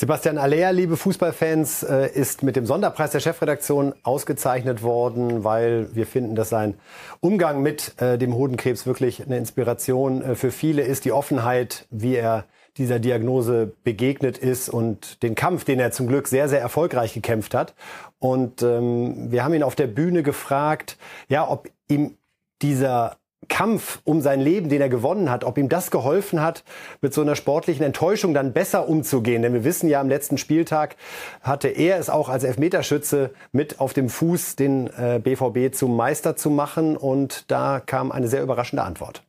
[0.00, 6.06] Sebastian Aller, liebe Fußballfans, äh, ist mit dem Sonderpreis der Chefredaktion ausgezeichnet worden, weil wir
[6.06, 6.74] finden, dass sein
[7.18, 11.04] Umgang mit äh, dem Hodenkrebs wirklich eine Inspiration äh, für viele ist.
[11.04, 12.44] Die Offenheit, wie er
[12.76, 17.52] dieser Diagnose begegnet ist und den Kampf, den er zum Glück sehr, sehr erfolgreich gekämpft
[17.52, 17.74] hat.
[18.20, 20.96] Und ähm, wir haben ihn auf der Bühne gefragt,
[21.28, 22.16] ja, ob ihm
[22.62, 23.16] dieser
[23.48, 26.64] Kampf um sein Leben, den er gewonnen hat, ob ihm das geholfen hat,
[27.00, 29.42] mit so einer sportlichen Enttäuschung dann besser umzugehen.
[29.42, 30.96] Denn wir wissen ja, am letzten Spieltag
[31.42, 36.36] hatte er es auch als Elfmeterschütze mit auf dem Fuß, den äh, BVB zum Meister
[36.36, 36.96] zu machen.
[36.96, 39.22] Und da kam eine sehr überraschende Antwort.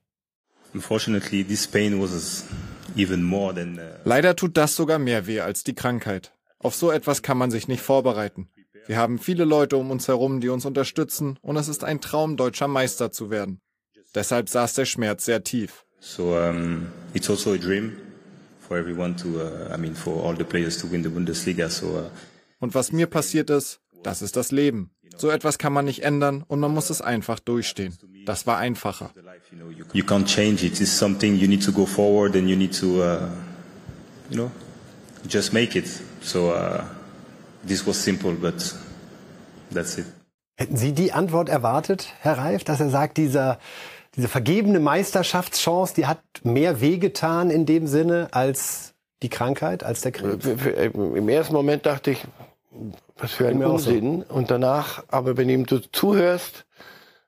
[4.04, 6.34] Leider tut das sogar mehr weh als die Krankheit.
[6.60, 8.50] Auf so etwas kann man sich nicht vorbereiten.
[8.86, 12.38] Wir haben viele Leute um uns herum, die uns unterstützen, und es ist ein Traum,
[12.38, 13.62] deutscher Meister zu werden.
[14.16, 15.86] Deshalb saß der Schmerz sehr tief.
[16.00, 17.98] So um, it's also a dream
[18.60, 21.70] for everyone to, uh, I mean, for all the players to win the Bundesliga.
[21.70, 21.88] So.
[21.88, 22.10] Uh,
[22.60, 24.92] und was mir passiert ist, das ist das Leben.
[25.18, 27.98] So etwas kann man nicht ändern und man muss es einfach durchstehen.
[28.26, 29.12] Das war einfacher.
[29.92, 30.80] You can't change it.
[30.80, 33.28] It's something you need to go forward and you need to, uh,
[34.30, 34.52] you know,
[35.28, 35.88] just make it.
[36.22, 36.84] So uh,
[37.68, 38.76] this was simple, but
[39.74, 40.06] that's it.
[40.56, 43.60] Hätten Sie die Antwort erwartet, Herr Reif, dass er sagt, dieser
[44.16, 50.12] diese vergebene Meisterschaftschance, die hat mehr wehgetan in dem Sinne als die Krankheit, als der
[50.12, 50.46] Krebs?
[50.46, 52.24] Äh, Im ersten Moment dachte ich,
[53.18, 54.26] was für ein Unsinn.
[54.28, 54.36] So.
[54.36, 56.66] Und danach, aber wenn ihm du zuhörst,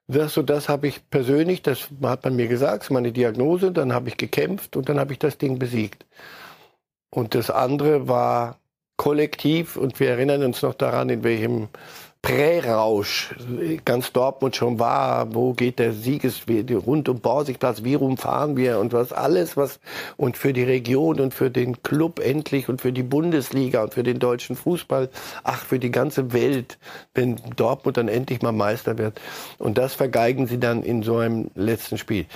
[0.08, 3.72] wirst du, das habe ich persönlich, das hat man mir gesagt, das ist meine Diagnose,
[3.72, 6.06] dann habe ich gekämpft und dann habe ich das Ding besiegt.
[7.10, 8.58] Und das andere war
[8.98, 11.70] kollektiv und wir erinnern uns noch daran, in welchem
[12.21, 13.34] Prärausch
[13.84, 18.77] ganz Dortmund schon war, wo geht der Siegesweg rund um Borsigplatz, wie rum fahren wir
[18.77, 19.79] und was alles, was
[20.17, 24.03] und für die Region und für den Club endlich und für die Bundesliga und für
[24.03, 25.10] den deutschen Fußball,
[25.43, 26.77] ach, für die ganze Welt,
[27.15, 29.19] wenn Dortmund dann endlich mal Meister wird.
[29.57, 32.27] Und das vergeigen sie dann in so einem letzten Spiel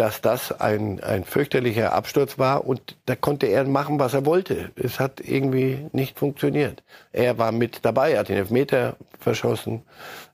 [0.00, 4.70] dass das ein, ein fürchterlicher Absturz war und da konnte er machen, was er wollte.
[4.74, 6.82] Es hat irgendwie nicht funktioniert.
[7.12, 9.82] Er war mit dabei, hat den Elfmeter verschossen,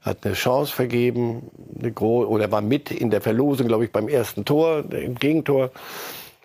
[0.02, 1.50] hat eine Chance vergeben,
[1.82, 5.72] eine oder war mit in der Verlosung, glaube ich, beim ersten Tor, im Gegentor.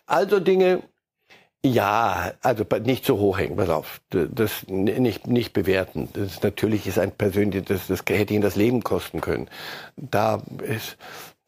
[0.08, 0.82] Also Dinge,
[1.64, 4.02] ja, also nicht so hoch hängen, pass auf.
[4.10, 6.10] Das nicht, nicht bewerten.
[6.14, 9.48] Das natürlich ist ein persönliches, das, das hätte ihn das Leben kosten können.
[9.96, 10.98] Da ist,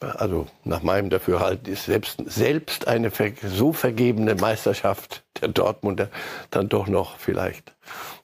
[0.04, 3.12] also nach meinem Dafürhalten ist selbst, selbst eine
[3.44, 6.10] so vergebene Meisterschaft der Dortmunder
[6.52, 7.74] dann doch noch vielleicht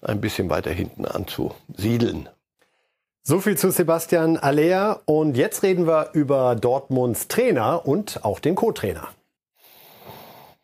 [0.01, 2.29] ein bisschen weiter hinten anzusiedeln.
[3.21, 5.01] So viel zu Sebastian Aller.
[5.05, 9.09] Und jetzt reden wir über Dortmunds Trainer und auch den Co-Trainer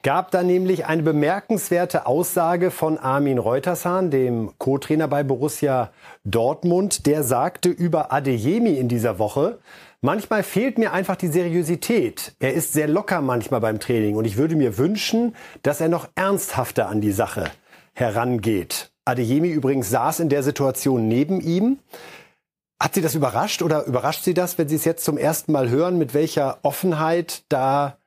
[0.06, 5.90] gab da nämlich eine bemerkenswerte Aussage von Armin Reutershahn, dem Co-Trainer bei Borussia
[6.24, 7.08] Dortmund.
[7.08, 9.58] Der sagte über Adeyemi in dieser Woche,
[10.02, 12.36] manchmal fehlt mir einfach die Seriosität.
[12.40, 16.10] Er ist sehr locker manchmal beim Training und ich würde mir wünschen, dass er noch
[16.16, 17.52] ernsthafter an die Sache
[17.94, 18.92] herangeht.
[19.06, 21.80] Adeyemi übrigens saß in der Situation neben ihm.
[22.82, 25.70] Hat Sie das überrascht oder überrascht Sie das, wenn Sie es jetzt zum ersten Mal
[25.70, 27.98] hören, mit welcher Offenheit da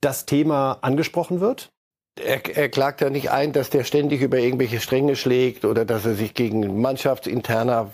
[0.00, 1.70] das Thema angesprochen wird?
[2.18, 6.06] Er, er, klagt ja nicht ein, dass der ständig über irgendwelche Stränge schlägt oder dass
[6.06, 7.90] er sich gegen Mannschaftsinterner,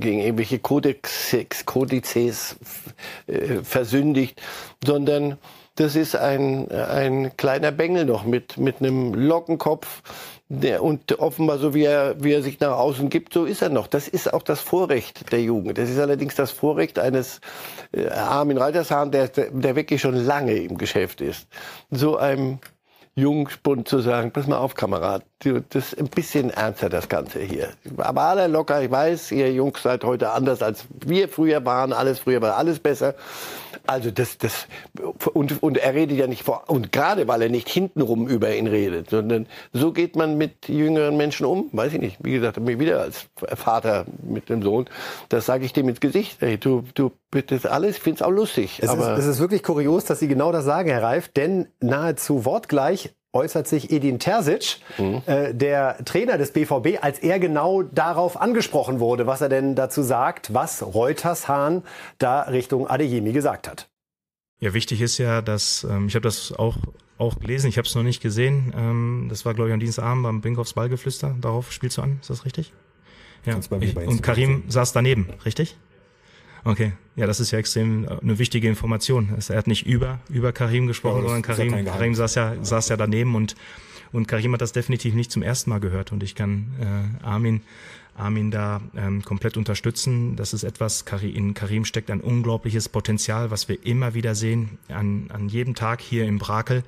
[0.00, 2.56] gegen irgendwelche Kodexes, Kodizes
[3.26, 4.40] äh, versündigt,
[4.84, 5.38] sondern
[5.74, 10.02] das ist ein, ein kleiner Bengel noch mit, mit einem Lockenkopf,
[10.48, 13.68] der, und offenbar so wie er, wie er sich nach außen gibt, so ist er
[13.68, 13.86] noch.
[13.86, 15.76] Das ist auch das Vorrecht der Jugend.
[15.76, 17.40] Das ist allerdings das Vorrecht eines
[17.92, 21.46] äh, Armin Reitersahn, der, der wirklich schon lange im Geschäft ist.
[21.90, 22.60] So einem
[23.14, 27.68] Jungspund zu sagen, pass mal auf, Kamerad, das ist ein bisschen ernster, das Ganze hier.
[27.98, 32.18] Aber alle locker, ich weiß, ihr Jungs seid heute anders, als wir früher waren, alles
[32.18, 33.14] früher war alles besser.
[33.86, 34.66] Also das, das
[35.32, 38.66] und, und er redet ja nicht vor und gerade weil er nicht hintenrum über ihn
[38.66, 41.70] redet, sondern so geht man mit jüngeren Menschen um.
[41.72, 42.18] Weiß ich nicht.
[42.20, 44.86] Wie gesagt, mir wieder als Vater mit dem Sohn,
[45.28, 46.38] das sage ich dem ins Gesicht.
[46.40, 48.80] Hey, du, du das alles, ich finde es auch lustig.
[48.82, 51.68] Es, aber ist, es ist wirklich kurios, dass Sie genau das sagen, Herr Reif, denn
[51.80, 55.22] nahezu wortgleich äußert sich Edin Terzic, mhm.
[55.26, 60.02] äh, der Trainer des BVB, als er genau darauf angesprochen wurde, was er denn dazu
[60.02, 61.82] sagt, was Reuters Hahn
[62.18, 63.88] da Richtung Adeyemi gesagt hat.
[64.60, 66.76] Ja, wichtig ist ja, dass ähm, ich habe das auch
[67.18, 68.72] auch gelesen, ich habe es noch nicht gesehen.
[68.76, 71.36] Ähm, das war glaube ich am Dienstagabend beim Binkhoffs Ballgeflüster.
[71.40, 72.72] Darauf spielst du an, ist das richtig?
[73.44, 73.58] Ja.
[73.80, 75.76] Ich, und Karim saß daneben, richtig?
[76.68, 79.30] Okay, ja, das ist ja extrem äh, eine wichtige Information.
[79.48, 82.98] Er hat nicht über über Karim gesprochen, ja, sondern Karim, Karim saß ja saß ja
[82.98, 83.56] daneben und
[84.12, 87.62] und Karim hat das definitiv nicht zum ersten Mal gehört und ich kann äh, Armin
[88.14, 90.36] Armin da ähm, komplett unterstützen.
[90.36, 95.30] Das ist etwas, in Karim steckt ein unglaubliches Potenzial, was wir immer wieder sehen, an,
[95.32, 96.82] an jedem Tag hier im Brakel.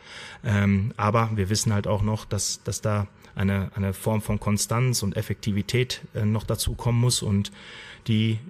[0.45, 5.05] Ähm, aber wir wissen halt auch noch, dass, dass da eine, eine Form von Konstanz
[5.05, 7.53] und Effektivität äh, noch dazu kommen muss und
[8.09, 8.41] die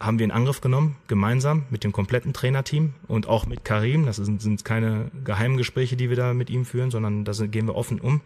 [0.00, 4.06] haben wir in Angriff genommen, gemeinsam mit dem kompletten Trainerteam und auch mit Karim.
[4.06, 7.66] Das sind, sind keine geheimen Gespräche, die wir da mit ihm führen, sondern da gehen
[7.66, 8.20] wir offen um.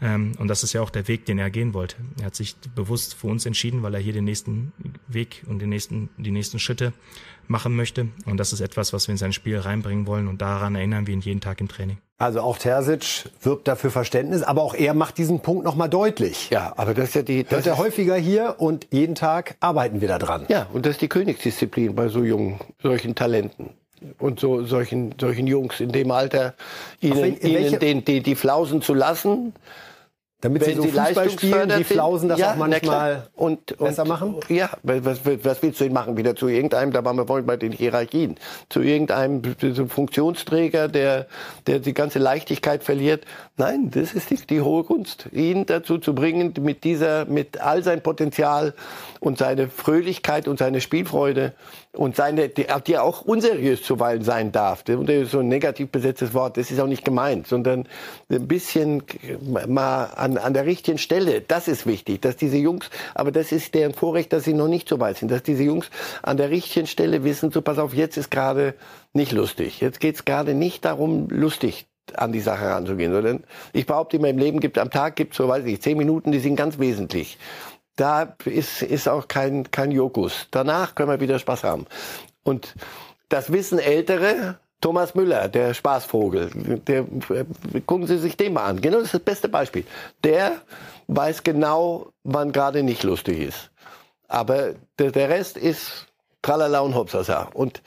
[0.00, 1.96] Ähm, und das ist ja auch der Weg, den er gehen wollte.
[2.20, 4.72] Er hat sich bewusst für uns entschieden, weil er hier den nächsten
[5.08, 6.92] Weg und den nächsten, die nächsten Schritte
[7.48, 8.08] machen möchte.
[8.24, 10.28] Und das ist etwas, was wir in sein Spiel reinbringen wollen.
[10.28, 11.98] Und daran erinnern wir ihn jeden Tag im Training.
[12.18, 16.48] Also auch Terzic wirbt dafür Verständnis, aber auch er macht diesen Punkt nochmal deutlich.
[16.48, 17.44] Ja, aber das ist ja die.
[17.44, 20.46] Das Hört er häufiger hier und jeden Tag arbeiten wir da dran.
[20.48, 23.70] Ja, und das ist die Königsdisziplin bei so jungen, solchen Talenten
[24.18, 26.54] und so solchen solchen Jungs in dem Alter
[27.00, 29.52] ihnen, ihnen den, die, die Flausen zu lassen
[30.42, 34.04] damit Wenn sie so Fußball spielen, die Flausen das ja, auch manchmal und, und, besser
[34.04, 34.36] machen?
[34.50, 36.18] Ja, was, was willst du denn machen?
[36.18, 38.36] Wieder zu irgendeinem, da waren wir vorhin bei den Hierarchien,
[38.68, 39.42] zu irgendeinem
[39.88, 41.26] Funktionsträger, der,
[41.66, 43.24] der die ganze Leichtigkeit verliert.
[43.56, 45.28] Nein, das ist die, die hohe Kunst.
[45.32, 48.74] Ihn dazu zu bringen, mit dieser, mit all sein Potenzial
[49.20, 51.54] und seine Fröhlichkeit und seine Spielfreude
[51.92, 54.82] und seine, die, die auch unseriös zuweilen sein darf.
[54.82, 56.56] Das ist so ein negativ besetztes Wort.
[56.56, 57.88] Das ist auch nicht gemeint, sondern
[58.28, 59.02] ein bisschen
[59.42, 61.40] mal an, an der richtigen Stelle.
[61.40, 64.88] Das ist wichtig, dass diese Jungs, aber das ist deren Vorrecht, dass sie noch nicht
[64.88, 65.90] so weit sind, dass diese Jungs
[66.22, 68.74] an der richtigen Stelle wissen, so pass auf, jetzt ist gerade
[69.12, 69.80] nicht lustig.
[69.80, 74.28] Jetzt geht es gerade nicht darum, lustig an die Sache ranzugehen, sondern ich behaupte immer,
[74.28, 77.38] im Leben gibt am Tag gibt so weiß ich zehn Minuten, die sind ganz wesentlich
[77.96, 80.48] da ist, ist auch kein, kein Jokus.
[80.50, 81.86] Danach können wir wieder Spaß haben.
[82.44, 82.74] Und
[83.30, 86.50] das wissen Ältere, Thomas Müller, der Spaßvogel,
[86.86, 87.06] der,
[87.86, 88.80] gucken Sie sich den mal an.
[88.80, 89.84] Genau das ist das beste Beispiel.
[90.22, 90.60] Der
[91.08, 93.70] weiß genau, wann gerade nicht lustig ist.
[94.28, 96.06] Aber der, der Rest ist
[96.42, 97.48] tralala und hopsasa.
[97.54, 97.82] Und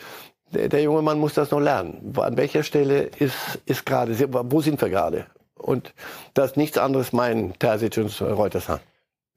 [0.52, 2.14] der, der junge Mann muss das noch lernen.
[2.18, 4.18] An welcher Stelle ist, ist gerade,
[4.52, 5.28] wo sind wir gerade?
[5.58, 5.94] Und
[6.34, 8.68] das ist nichts anderes meinen Terzic und Reuters.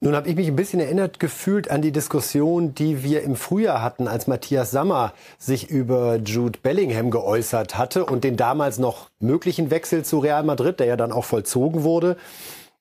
[0.03, 3.81] Nun habe ich mich ein bisschen erinnert gefühlt an die Diskussion, die wir im Frühjahr
[3.81, 9.71] hatten, als Matthias Sammer sich über Jude Bellingham geäußert hatte und den damals noch möglichen
[9.71, 12.17] Wechsel zu Real Madrid, der ja dann auch vollzogen wurde.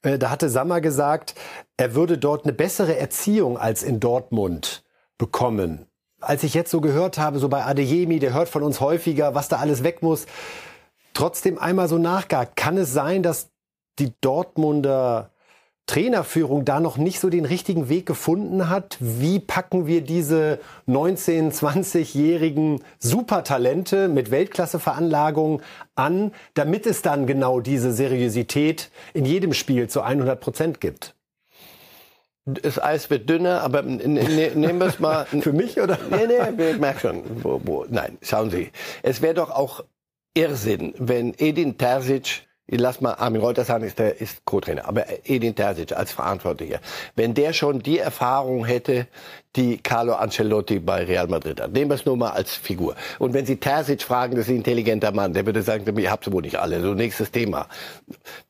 [0.03, 1.37] Äh, da hatte Sammer gesagt,
[1.77, 4.83] er würde dort eine bessere Erziehung als in Dortmund
[5.17, 5.87] bekommen.
[6.21, 9.49] Als ich jetzt so gehört habe, so bei Adeyemi, der hört von uns häufiger, was
[9.49, 10.27] da alles weg muss,
[11.15, 12.57] trotzdem einmal so nachgehakt.
[12.57, 13.51] Kann es sein, dass
[14.01, 15.31] die Dortmunder
[15.87, 18.97] Trainerführung da noch nicht so den richtigen Weg gefunden hat.
[19.01, 25.61] Wie packen wir diese 19-, 20-jährigen Supertalente mit Weltklasseveranlagung
[25.95, 31.15] an, damit es dann genau diese Seriosität in jedem Spiel zu 100 Prozent gibt?
[32.45, 35.27] Das Eis wird dünner, aber nehmen wir es mal.
[35.41, 35.99] Für mich oder?
[36.11, 37.23] Nee, nee, ich merke schon.
[37.91, 38.71] Nein, schauen Sie.
[39.03, 39.85] Es wäre doch auch
[40.35, 45.55] Irrsinn, wenn Edin Terzic lass mal Armin Reuters sagen, ist der ist Co-Trainer, aber Edin
[45.55, 46.81] Terzic als Verantwortlicher,
[47.17, 49.07] wenn der schon die Erfahrung hätte,
[49.57, 51.73] die Carlo Ancelotti bei Real Madrid hat.
[51.73, 52.97] Nehmen wir es nur mal als Figur.
[53.19, 56.25] Und wenn Sie Terzic fragen, das ist ein intelligenter Mann, der würde sagen, ihr habt
[56.25, 56.81] sie wohl nicht alle.
[56.81, 57.69] So nächstes Thema.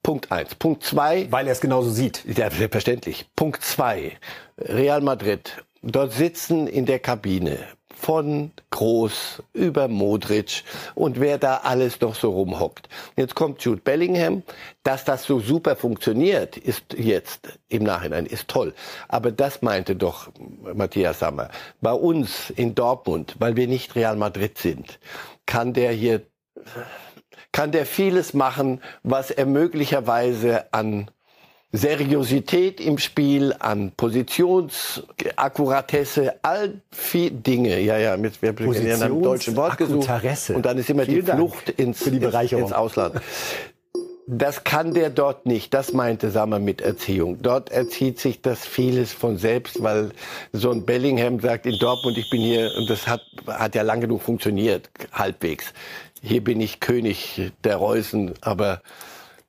[0.03, 0.55] Punkt eins.
[0.55, 1.27] Punkt zwei.
[1.31, 2.25] Weil er es genauso sieht.
[2.25, 3.27] Ja, selbstverständlich.
[3.35, 4.13] Punkt zwei.
[4.59, 5.65] Real Madrid.
[5.83, 7.59] Dort sitzen in der Kabine
[8.03, 10.65] von Groß über Modric
[10.97, 12.89] und wer da alles noch so rumhockt.
[13.17, 14.43] Jetzt kommt Jude Bellingham.
[14.83, 18.75] Dass das so super funktioniert, ist jetzt im Nachhinein ist toll.
[19.07, 20.33] Aber das meinte doch
[20.75, 21.51] Matthias Sammer.
[21.81, 24.99] Bei uns in Dortmund, weil wir nicht Real Madrid sind,
[25.47, 26.23] kann der hier,
[27.53, 31.09] kann der vieles machen, was er möglicherweise an
[31.75, 37.81] Seriosität im Spiel, an Positionsakkuratesse, all viel Dinge.
[37.81, 40.07] Ja, ja, mit, wir haben einem deutschen Wort gesucht.
[40.51, 43.23] Und dann ist immer Vielen die Flucht ins, ins, ins Ausland.
[44.27, 45.75] Das kann der dort nicht.
[45.75, 47.41] Das meinte Sammer mit Erziehung.
[47.43, 50.11] Dort erzieht sich das vieles von selbst, weil
[50.53, 54.03] so ein Bellingham sagt in Dortmund, ich bin hier, und das hat, hat ja lang
[54.03, 55.73] genug funktioniert, halbwegs.
[56.23, 58.83] Hier bin ich König der Reusen, aber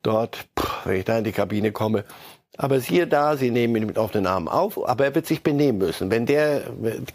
[0.04, 0.46] dort,
[0.84, 2.04] wenn ich da in die Kabine komme.
[2.56, 5.78] Aber siehe da, sie nehmen ihn mit offenen Armen auf, aber er wird sich benehmen
[5.78, 6.12] müssen.
[6.12, 6.62] Wenn der,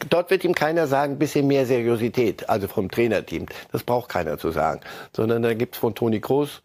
[0.09, 3.45] dort wird ihm keiner sagen, bisschen mehr Seriosität, also vom Trainerteam.
[3.71, 4.81] Das braucht keiner zu sagen.
[5.15, 6.61] Sondern da gibt's von Toni Groß,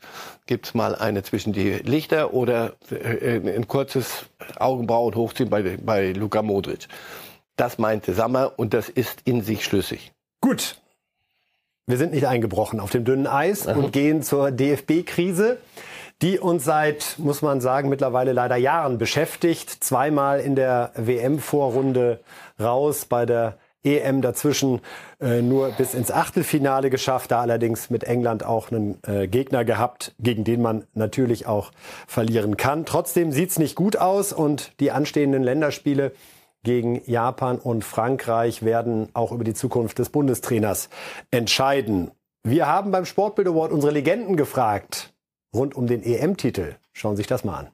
[0.47, 4.27] gibt's mal eine zwischen die Lichter oder äh, ein kurzes
[4.59, 6.89] Augenbrauen hochziehen bei, bei Luka Modric.
[7.55, 10.13] Das meinte Sammer und das ist in sich schlüssig.
[10.41, 10.77] Gut.
[11.87, 13.79] Wir sind nicht eingebrochen auf dem dünnen Eis Aha.
[13.79, 15.59] und gehen zur DFB-Krise
[16.22, 19.85] die uns seit, muss man sagen, mittlerweile leider Jahren beschäftigt.
[19.85, 22.20] Zweimal in der WM-Vorrunde
[22.59, 24.81] raus, bei der EM dazwischen
[25.20, 30.14] äh, nur bis ins Achtelfinale geschafft, da allerdings mit England auch einen äh, Gegner gehabt,
[30.18, 31.70] gegen den man natürlich auch
[32.07, 32.87] verlieren kann.
[32.87, 36.12] Trotzdem sieht's nicht gut aus und die anstehenden Länderspiele
[36.62, 40.88] gegen Japan und Frankreich werden auch über die Zukunft des Bundestrainers
[41.31, 42.11] entscheiden.
[42.42, 45.13] Wir haben beim Sportbild Award unsere Legenden gefragt
[45.55, 46.75] rund um den EM-Titel.
[46.93, 47.69] Schauen Sie sich das mal an.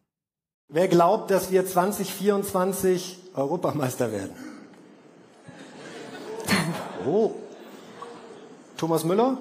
[0.69, 4.33] Wer glaubt, dass wir 2024 Europameister werden?
[7.07, 7.33] Oh.
[8.77, 9.39] Thomas Müller?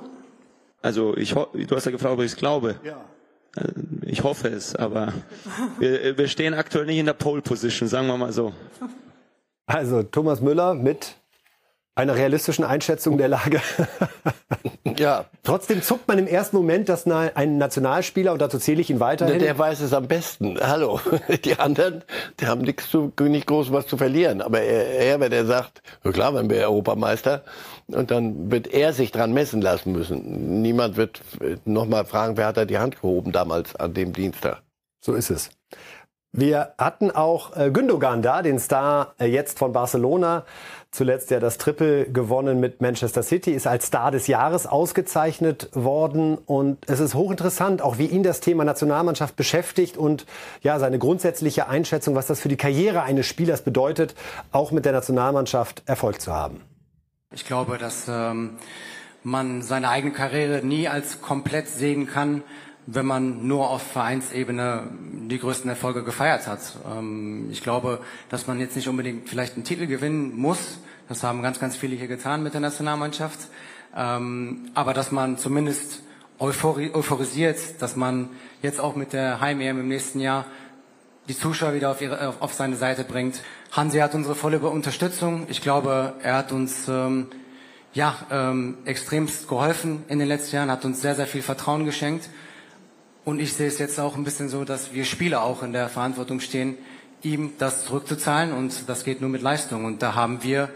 [0.82, 2.80] Also ich du hast ja gefragt, ob ich es glaube.
[2.86, 3.02] Ja.
[3.58, 3.72] Äh,
[4.04, 5.14] ich hoffe es, aber
[5.78, 8.54] wir, wir stehen aktuell nicht in der Pole Position, sagen wir mal so.
[9.66, 11.16] Also Thomas Müller mit
[12.00, 13.62] einer realistischen Einschätzung der Lage.
[14.98, 15.26] ja.
[15.44, 19.40] Trotzdem zuckt man im ersten Moment, dass ein Nationalspieler, und dazu zähle ich ihn weiterhin.
[19.40, 20.58] Der weiß es am besten.
[20.60, 21.00] Hallo.
[21.44, 22.04] Die anderen,
[22.40, 24.42] die haben nichts zu, nicht groß was zu verlieren.
[24.42, 27.44] Aber er, er wenn er sagt, na klar, wenn wir Europameister,
[27.88, 30.62] und dann wird er sich dran messen lassen müssen.
[30.62, 31.22] Niemand wird
[31.66, 34.62] nochmal fragen, wer hat da die Hand gehoben damals an dem Dienstag.
[35.02, 35.50] So ist es.
[36.32, 40.46] Wir hatten auch äh, Gündogan da, den Star äh, jetzt von Barcelona.
[40.92, 46.38] Zuletzt ja das Triple gewonnen mit Manchester City, ist als Star des Jahres ausgezeichnet worden.
[46.38, 50.28] Und es ist hochinteressant, auch wie ihn das Thema Nationalmannschaft beschäftigt und
[50.62, 54.14] ja, seine grundsätzliche Einschätzung, was das für die Karriere eines Spielers bedeutet,
[54.52, 56.62] auch mit der Nationalmannschaft Erfolg zu haben.
[57.34, 58.58] Ich glaube, dass ähm,
[59.24, 62.44] man seine eigene Karriere nie als komplett sehen kann
[62.92, 64.88] wenn man nur auf Vereinsebene
[65.28, 66.60] die größten Erfolge gefeiert hat.
[66.90, 68.00] Ähm, ich glaube,
[68.30, 70.80] dass man jetzt nicht unbedingt vielleicht einen Titel gewinnen muss.
[71.08, 73.40] Das haben ganz, ganz viele hier getan mit der Nationalmannschaft.
[73.96, 76.04] Ähm, aber dass man zumindest
[76.40, 78.30] euphori euphorisiert, dass man
[78.62, 80.46] jetzt auch mit der Heim-EM im nächsten Jahr
[81.28, 83.42] die Zuschauer wieder auf, ihre, auf, seine Seite bringt.
[83.72, 85.46] Hansi hat unsere volle Unterstützung.
[85.50, 87.28] Ich glaube, er hat uns ähm,
[87.94, 92.30] ja, ähm, extremst geholfen in den letzten Jahren, hat uns sehr, sehr viel Vertrauen geschenkt.
[93.26, 95.90] Und ich sehe es jetzt auch ein bisschen so, dass wir Spieler auch in der
[95.90, 96.78] Verantwortung stehen,
[97.22, 98.54] ihm das zurückzuzahlen.
[98.54, 99.86] Und das geht nur mit Leistung.
[99.86, 100.70] Und da haben wir,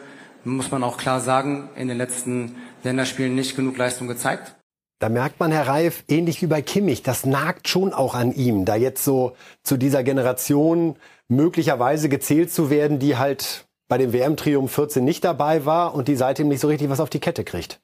[0.43, 4.55] muss man auch klar sagen, in den letzten Länderspielen nicht genug Leistung gezeigt.
[4.99, 8.63] Da merkt man, Herr Reif, ähnlich wie bei Kimmich, das nagt schon auch an ihm,
[8.63, 10.95] da jetzt so zu dieser Generation
[11.27, 16.15] möglicherweise gezählt zu werden, die halt bei dem WM-Triumph 14 nicht dabei war und die
[16.15, 17.81] seitdem nicht so richtig was auf die Kette kriegt.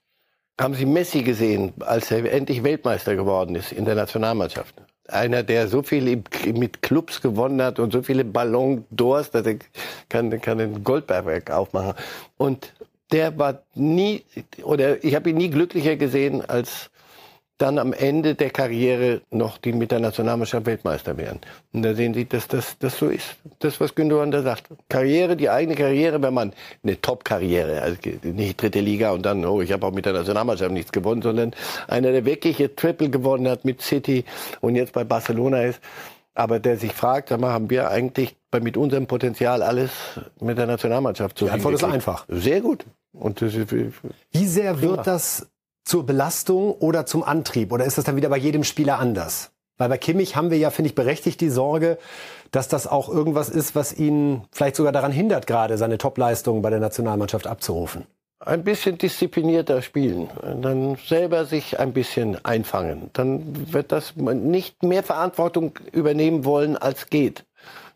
[0.60, 4.76] Haben Sie Messi gesehen, als er endlich Weltmeister geworden ist in der Nationalmannschaft?
[5.08, 6.22] Einer, der so viel
[6.54, 9.56] mit Clubs gewonnen hat und so viele Ballon d'Ors, dass er
[10.10, 11.94] kann, kann einen Goldbergwerk aufmachen.
[12.38, 12.74] Und
[13.14, 14.26] der war nie,
[14.62, 16.90] oder ich habe ihn nie glücklicher gesehen als
[17.60, 21.42] dann am Ende der Karriere noch die mit der Nationalmannschaft Weltmeister werden.
[21.74, 23.36] Und da sehen Sie, dass das, das so ist.
[23.60, 24.64] Das, was Gündogan da sagt.
[24.88, 26.54] Karriere, die eigene Karriere, wenn man
[26.84, 30.72] eine Top-Karriere, also nicht dritte Liga und dann, oh, ich habe auch mit der Nationalmannschaft
[30.72, 31.54] nichts gewonnen, sondern
[31.88, 34.24] einer, der wirklich ihr Triple gewonnen hat mit City
[34.62, 35.82] und jetzt bei Barcelona ist,
[36.34, 39.92] aber der sich fragt, sag mal, haben wir eigentlich mit unserem Potenzial alles
[40.40, 41.50] mit der Nationalmannschaft zu tun?
[41.50, 42.26] Die Antwort ist einfach.
[42.30, 42.86] Sehr gut.
[43.12, 45.48] Und das ist, Wie sehr wird das
[45.90, 47.72] zur Belastung oder zum Antrieb?
[47.72, 49.50] Oder ist das dann wieder bei jedem Spieler anders?
[49.80, 51.98] Weil bei Kimmich haben wir ja, finde ich, berechtigt die Sorge,
[52.52, 56.70] dass das auch irgendwas ist, was ihn vielleicht sogar daran hindert, gerade seine Topleistungen bei
[56.70, 58.06] der Nationalmannschaft abzurufen.
[58.40, 60.30] Ein bisschen disziplinierter spielen,
[60.62, 63.10] dann selber sich ein bisschen einfangen.
[63.14, 67.46] Dann wird das nicht mehr Verantwortung übernehmen wollen, als geht.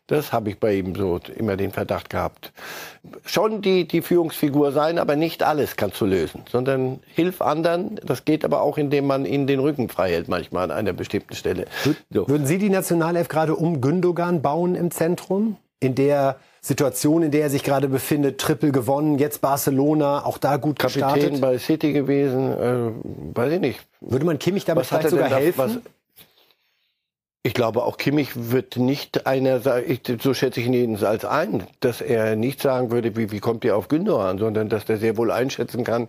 [0.07, 2.51] Das habe ich bei ihm so immer den Verdacht gehabt.
[3.25, 7.99] Schon die, die Führungsfigur sein, aber nicht alles kannst du lösen, sondern hilf anderen.
[8.03, 11.35] Das geht aber auch, indem man ihnen den Rücken frei hält, manchmal an einer bestimmten
[11.35, 11.67] Stelle.
[12.09, 12.27] So.
[12.27, 15.57] Würden Sie die Nationalelf gerade um Gündogan bauen im Zentrum?
[15.79, 20.55] In der Situation, in der er sich gerade befindet, Triple gewonnen, jetzt Barcelona, auch da
[20.55, 21.41] gut Kapitän gestartet.
[21.41, 23.79] bei City gewesen, äh, weiß ich nicht.
[23.99, 25.57] Würde man Kimmich damit vielleicht sogar helfen?
[25.57, 25.79] Was,
[27.45, 32.37] ich glaube, auch Kimmich wird nicht einer so schätze ich ihn jedenfalls ein, dass er
[32.37, 35.83] nicht sagen würde, wie, wie kommt ihr auf Gündogan, sondern dass der sehr wohl einschätzen
[35.83, 36.07] kann,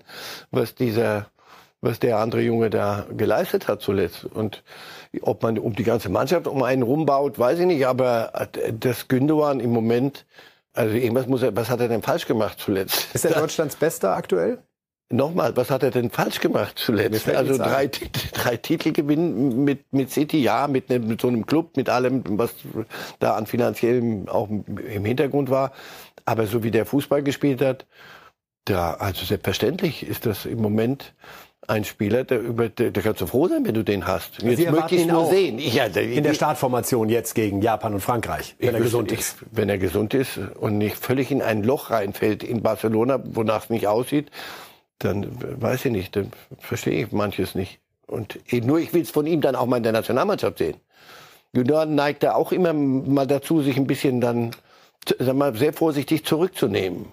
[0.53, 1.26] was dieser,
[1.80, 4.24] was der andere Junge da geleistet hat zuletzt.
[4.24, 4.62] Und
[5.22, 9.59] ob man um die ganze Mannschaft um einen rumbaut, weiß ich nicht, aber das Gündogan
[9.59, 10.26] im Moment,
[10.72, 13.12] also irgendwas muss er, was hat er denn falsch gemacht zuletzt?
[13.12, 14.62] Ist er Deutschlands Bester aktuell?
[15.14, 17.28] Nochmal, was hat er denn falsch gemacht zuletzt?
[17.28, 17.88] Also drei,
[18.32, 22.24] drei Titel gewinnen mit, mit City, ja, mit, ne, mit so einem Club, mit allem,
[22.36, 22.52] was
[23.20, 25.72] da an finanziellem auch im Hintergrund war.
[26.24, 27.86] Aber so wie der Fußball gespielt hat,
[28.64, 31.14] da, also selbstverständlich ist das im Moment
[31.68, 34.42] ein Spieler, der über, der, der kannst du froh sein, wenn du den hast.
[34.42, 35.58] Jetzt Sie möchte ich nur sehen.
[35.58, 39.36] Ja, der, in der Startformation jetzt gegen Japan und Frankreich, wenn er gesund ist.
[39.52, 43.70] wenn er gesund ist und nicht völlig in ein Loch reinfällt in Barcelona, wonach es
[43.70, 44.30] nicht aussieht,
[44.99, 45.26] dann
[45.61, 47.80] weiß ich nicht, dann verstehe ich manches nicht.
[48.07, 50.76] Und nur ich will es von ihm dann auch mal in der Nationalmannschaft sehen.
[51.53, 54.51] Gündogan neigt da auch immer mal dazu, sich ein bisschen dann,
[55.18, 57.07] sag mal, sehr vorsichtig zurückzunehmen.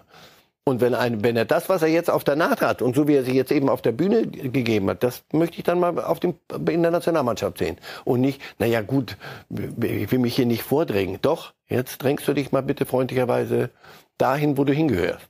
[0.64, 3.08] Und wenn, ein, wenn er das, was er jetzt auf der Naht hat und so
[3.08, 6.00] wie er sich jetzt eben auf der Bühne gegeben hat, das möchte ich dann mal
[6.00, 6.36] auf dem,
[6.70, 7.78] in der Nationalmannschaft sehen.
[8.04, 9.18] Und nicht, naja gut,
[9.50, 11.18] ich will mich hier nicht vordrängen.
[11.22, 13.72] Doch, jetzt drängst du dich mal bitte freundlicherweise
[14.20, 15.28] dahin, wo du hingehörst.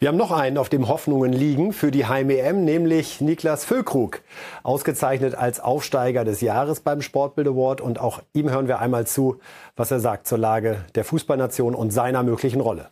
[0.00, 4.22] Wir haben noch einen, auf dem Hoffnungen liegen für die Heim-EM, nämlich Niklas Füllkrug.
[4.62, 7.80] Ausgezeichnet als Aufsteiger des Jahres beim Sportbild Award.
[7.80, 9.40] Und auch ihm hören wir einmal zu,
[9.74, 12.90] was er sagt zur Lage der Fußballnation und seiner möglichen Rolle.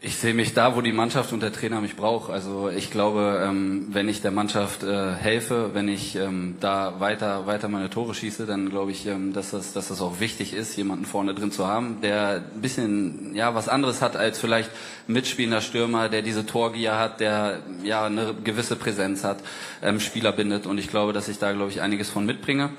[0.00, 2.30] Ich sehe mich da, wo die Mannschaft und der Trainer mich braucht.
[2.30, 7.48] Also ich glaube, ähm, wenn ich der Mannschaft äh, helfe, wenn ich ähm, da weiter
[7.48, 10.76] weiter meine Tore schieße, dann glaube ich, ähm, dass das dass das auch wichtig ist,
[10.76, 14.70] jemanden vorne drin zu haben, der ein bisschen ja was anderes hat als vielleicht
[15.08, 19.38] ein mitspielender Stürmer, der diese Torgier hat, der ja eine gewisse Präsenz hat,
[19.98, 20.66] Spieler bindet.
[20.66, 22.70] Und ich glaube, dass ich da glaube ich einiges von mitbringe.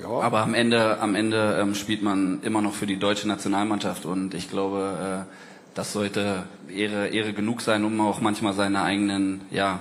[0.00, 0.20] Ja.
[0.20, 4.48] Aber am Ende am Ende spielt man immer noch für die deutsche Nationalmannschaft und ich
[4.48, 5.45] glaube äh,
[5.76, 9.80] das sollte Ehre, Ehre genug sein, um auch manchmal seine eigenen, ja,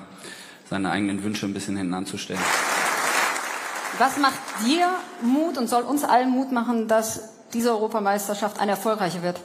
[0.70, 2.41] seine eigenen Wünsche ein bisschen hinten anzustellen.
[3.98, 4.89] Was macht dir
[5.22, 9.39] Mut und soll uns allen Mut machen, dass diese Europameisterschaft eine erfolgreiche wird?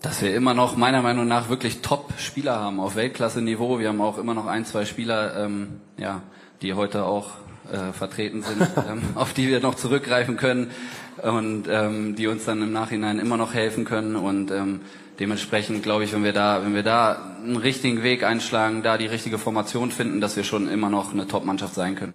[0.00, 3.80] Dass wir immer noch meiner Meinung nach wirklich Top-Spieler haben auf Weltklasse-Niveau.
[3.80, 6.22] Wir haben auch immer noch ein, zwei Spieler, ähm, ja,
[6.62, 7.30] die heute auch
[7.72, 10.70] äh, vertreten sind, ähm, auf die wir noch zurückgreifen können
[11.20, 14.82] und ähm, die uns dann im Nachhinein immer noch helfen können und ähm,
[15.18, 19.06] dementsprechend glaube ich, wenn wir da, wenn wir da einen richtigen Weg einschlagen, da die
[19.06, 22.14] richtige Formation finden, dass wir schon immer noch eine Top-Mannschaft sein können.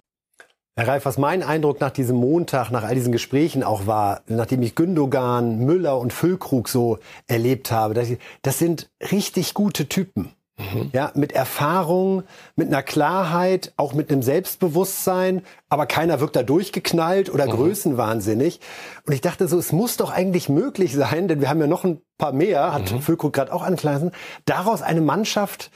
[0.74, 4.62] Herr Reif, was mein Eindruck nach diesem Montag, nach all diesen Gesprächen auch war, nachdem
[4.62, 8.08] ich Gündogan, Müller und Füllkrug so erlebt habe, das,
[8.40, 10.32] das sind richtig gute Typen.
[10.58, 10.90] Mhm.
[10.92, 12.24] Ja, mit Erfahrung,
[12.56, 17.50] mit einer Klarheit, auch mit einem Selbstbewusstsein, aber keiner wirkt da durchgeknallt oder mhm.
[17.50, 18.60] größenwahnsinnig.
[19.06, 21.84] Und ich dachte so, es muss doch eigentlich möglich sein, denn wir haben ja noch
[21.84, 23.02] ein paar mehr, hat mhm.
[23.02, 24.12] Füllkrug gerade auch angelassen,
[24.44, 25.72] daraus eine Mannschaft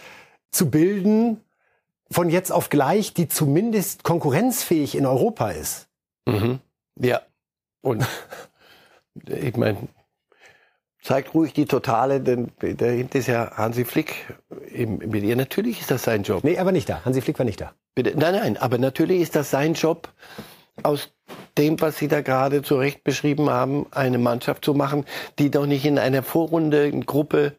[0.52, 1.40] zu bilden,
[2.08, 5.88] von jetzt auf gleich, die zumindest konkurrenzfähig in Europa ist.
[6.24, 6.60] Mhm.
[7.00, 7.22] Ja.
[7.82, 8.06] Und
[9.26, 9.88] ich meine,
[11.02, 14.14] zeigt ruhig die Totale, denn dahinter ist ja Hansi Flick
[14.70, 15.34] mit ihr.
[15.34, 16.44] Natürlich ist das sein Job.
[16.44, 17.04] Nee, aber nicht da.
[17.04, 17.72] Hansi Flick war nicht da.
[17.96, 18.16] Bitte?
[18.16, 20.12] Nein, nein, aber natürlich ist das sein Job,
[20.82, 21.10] aus
[21.58, 25.04] dem, was Sie da gerade zu Recht beschrieben haben, eine Mannschaft zu machen,
[25.38, 27.54] die doch nicht in einer Vorrunde, in Gruppe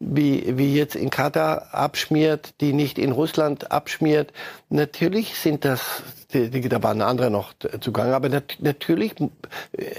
[0.00, 4.32] wie, wie jetzt in Katar abschmiert, die nicht in Russland abschmiert.
[4.70, 6.02] Natürlich sind das,
[6.32, 9.14] da waren andere noch zugange, aber nat, natürlich,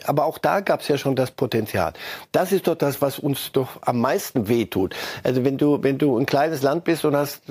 [0.05, 1.93] aber auch da gab es ja schon das Potenzial.
[2.31, 4.95] Das ist doch das, was uns doch am meisten wehtut.
[5.23, 7.43] Also wenn du, wenn du ein kleines Land bist und hast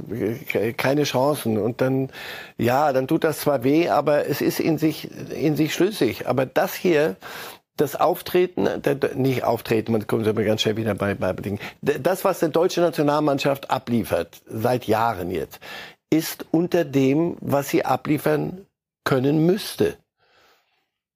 [0.76, 2.10] keine Chancen und dann,
[2.58, 6.26] ja, dann tut das zwar weh, aber es ist in sich, in sich schlüssig.
[6.26, 7.16] Aber das hier,
[7.76, 8.68] das Auftreten,
[9.14, 11.60] nicht Auftreten, man kommt aber ganz schnell wieder bei, bei Dingen.
[11.80, 15.60] Das, was die deutsche Nationalmannschaft abliefert, seit Jahren jetzt,
[16.10, 18.66] ist unter dem, was sie abliefern
[19.10, 19.96] können müsste.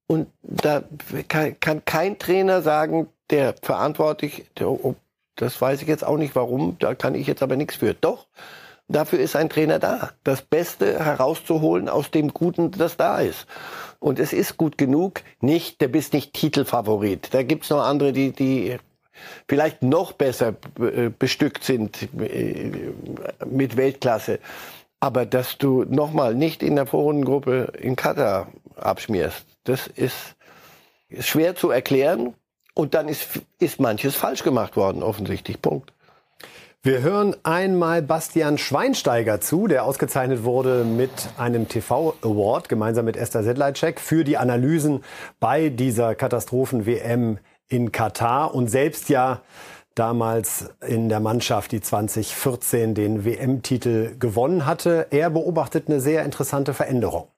[0.09, 0.83] Und da
[1.29, 4.77] kann, kein Trainer sagen, der verantwortlich, der,
[5.37, 7.95] das weiß ich jetzt auch nicht warum, da kann ich jetzt aber nichts für.
[7.95, 8.27] Doch,
[8.89, 13.47] dafür ist ein Trainer da, das Beste herauszuholen aus dem Guten, das da ist.
[14.01, 17.33] Und es ist gut genug, nicht, der bist nicht Titelfavorit.
[17.33, 18.77] Da gibt's noch andere, die, die
[19.47, 22.73] vielleicht noch besser äh, bestückt sind äh,
[23.47, 24.41] mit Weltklasse.
[25.05, 30.35] Aber dass du nochmal nicht in der Vorrundengruppe in Katar abschmierst, das ist
[31.21, 32.33] schwer zu erklären.
[32.73, 33.29] Und dann ist,
[33.59, 35.61] ist manches falsch gemacht worden, offensichtlich.
[35.61, 35.93] Punkt.
[36.83, 43.43] Wir hören einmal Bastian Schweinsteiger zu, der ausgezeichnet wurde mit einem TV-Award gemeinsam mit Esther
[43.43, 45.05] Sedlacek für die Analysen
[45.39, 49.43] bei dieser Katastrophen-WM in Katar und selbst ja
[49.95, 55.07] damals in der Mannschaft, die 2014 den WM-Titel gewonnen hatte.
[55.11, 57.29] Er beobachtet eine sehr interessante Veränderung.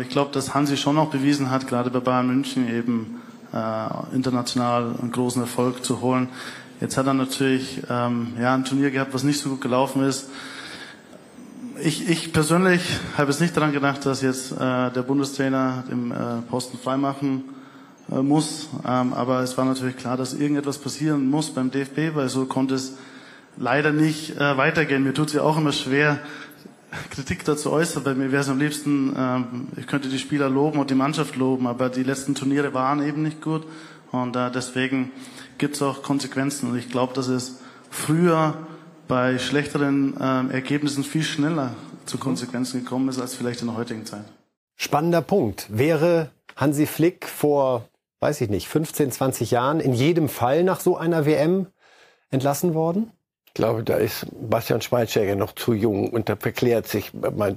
[0.00, 3.20] Ich glaube, dass Hansi schon noch bewiesen hat, gerade bei Bayern München eben
[3.52, 6.28] äh, international einen großen Erfolg zu holen.
[6.80, 10.30] Jetzt hat er natürlich ähm, ja, ein Turnier gehabt, was nicht so gut gelaufen ist.
[11.82, 12.82] Ich, ich persönlich
[13.16, 14.56] habe jetzt nicht daran gedacht, dass jetzt äh,
[14.90, 17.44] der Bundestrainer den äh, Posten freimachen
[18.10, 18.68] muss.
[18.86, 22.74] Ähm, aber es war natürlich klar, dass irgendetwas passieren muss beim DFB, weil so konnte
[22.74, 22.96] es
[23.56, 25.02] leider nicht äh, weitergehen.
[25.02, 26.18] Mir tut es ja auch immer schwer,
[27.10, 28.02] Kritik dazu äußern.
[28.02, 31.36] Bei mir wäre es am liebsten, ähm, ich könnte die Spieler loben und die Mannschaft
[31.36, 33.66] loben, aber die letzten Turniere waren eben nicht gut.
[34.10, 35.12] Und äh, deswegen
[35.58, 36.70] gibt es auch Konsequenzen.
[36.70, 38.54] Und ich glaube, dass es früher
[39.06, 41.74] bei schlechteren äh, Ergebnissen viel schneller
[42.06, 44.24] zu Konsequenzen gekommen ist als vielleicht in der heutigen Zeit.
[44.76, 45.66] Spannender Punkt.
[45.68, 47.88] Wäre Hansi Flick vor,
[48.20, 51.66] weiß ich nicht, 15, 20 Jahren in jedem Fall nach so einer WM
[52.30, 53.10] entlassen worden?
[53.46, 57.10] Ich glaube, da ist Bastian Schweinsteiger noch zu jung und da verklärt sich.
[57.12, 57.54] Beim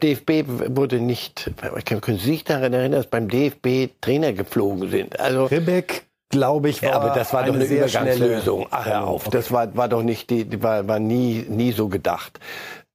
[0.00, 0.30] DFB
[0.74, 1.50] wurde nicht,
[1.84, 5.20] können Sie sich daran erinnern, dass beim DFB Trainer geflogen sind?
[5.20, 6.88] Also Ribbeck glaube ich, war.
[6.90, 8.68] Ja, aber das war doch eine Übergangslösung.
[8.70, 9.26] Ach, hör auf.
[9.26, 9.36] Okay.
[9.36, 12.40] Das war, war doch nicht, die, war, war nie, nie so gedacht.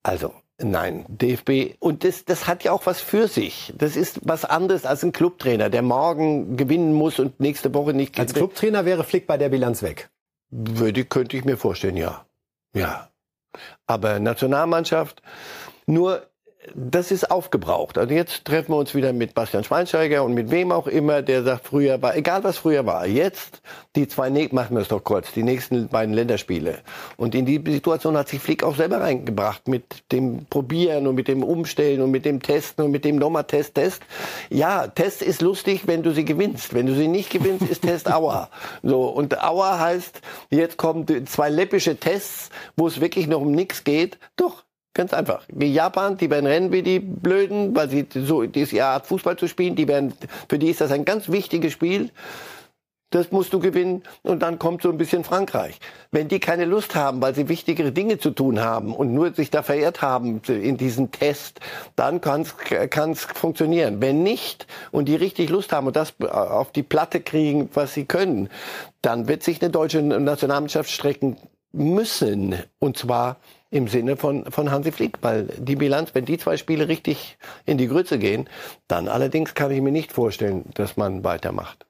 [0.02, 1.76] Also, Nein, DFB.
[1.80, 3.74] Und das, das hat ja auch was für sich.
[3.78, 8.18] Das ist was anderes als ein Clubtrainer, der morgen gewinnen muss und nächste Woche nicht.
[8.18, 10.10] Als Clubtrainer wäre Flick bei der Bilanz weg.
[10.50, 12.26] Würde, könnte ich mir vorstellen, ja.
[12.74, 13.10] Ja.
[13.86, 15.22] Aber Nationalmannschaft,
[15.88, 16.28] nur
[16.74, 17.98] das ist aufgebraucht.
[17.98, 21.44] Also jetzt treffen wir uns wieder mit Bastian Schweinsteiger und mit wem auch immer, der
[21.44, 23.62] sagt, früher war, egal was früher war, jetzt
[23.96, 26.80] die zwei, machen wir es doch kurz, die nächsten beiden Länderspiele.
[27.18, 31.28] Und in die Situation hat sich Flick auch selber reingebracht mit dem Probieren und mit
[31.28, 34.02] dem Umstellen und mit dem Testen und mit dem nochmal Test, Test.
[34.50, 36.74] Ja, Test ist lustig, wenn du sie gewinnst.
[36.74, 38.50] Wenn du sie nicht gewinnst, ist Test Aua.
[38.84, 39.04] So.
[39.06, 44.18] Und Aua heißt, jetzt kommen zwei läppische Tests, wo es wirklich noch um nichts geht.
[44.36, 44.64] Doch,
[44.96, 45.44] Ganz einfach.
[45.50, 49.48] Wie Japan, die werden rennen wie die Blöden, weil sie so diese Art Fußball zu
[49.50, 50.14] spielen, die werden,
[50.50, 52.12] für die ist das ein ganz wichtiges Spiel.
[53.10, 55.80] Das musst du gewinnen und dann kommt so ein bisschen Frankreich.
[56.12, 59.52] Wenn die keine Lust haben, weil sie wichtigere Dinge zu tun haben und nur sich
[59.52, 61.60] da verirrt haben in diesem Test,
[61.98, 62.42] dann kann
[63.12, 64.00] es funktionieren.
[64.00, 68.06] Wenn nicht und die richtig Lust haben und das auf die Platte kriegen, was sie
[68.06, 68.50] können,
[69.02, 71.36] dann wird sich eine deutsche Nationalmannschaft strecken
[71.74, 72.56] müssen.
[72.80, 73.38] Und zwar
[73.76, 77.78] im Sinne von, von Hansi Flick, weil die Bilanz, wenn die zwei Spiele richtig in
[77.78, 78.50] die Grütze gehen,
[78.88, 81.86] dann allerdings kann ich mir nicht vorstellen, dass man weitermacht.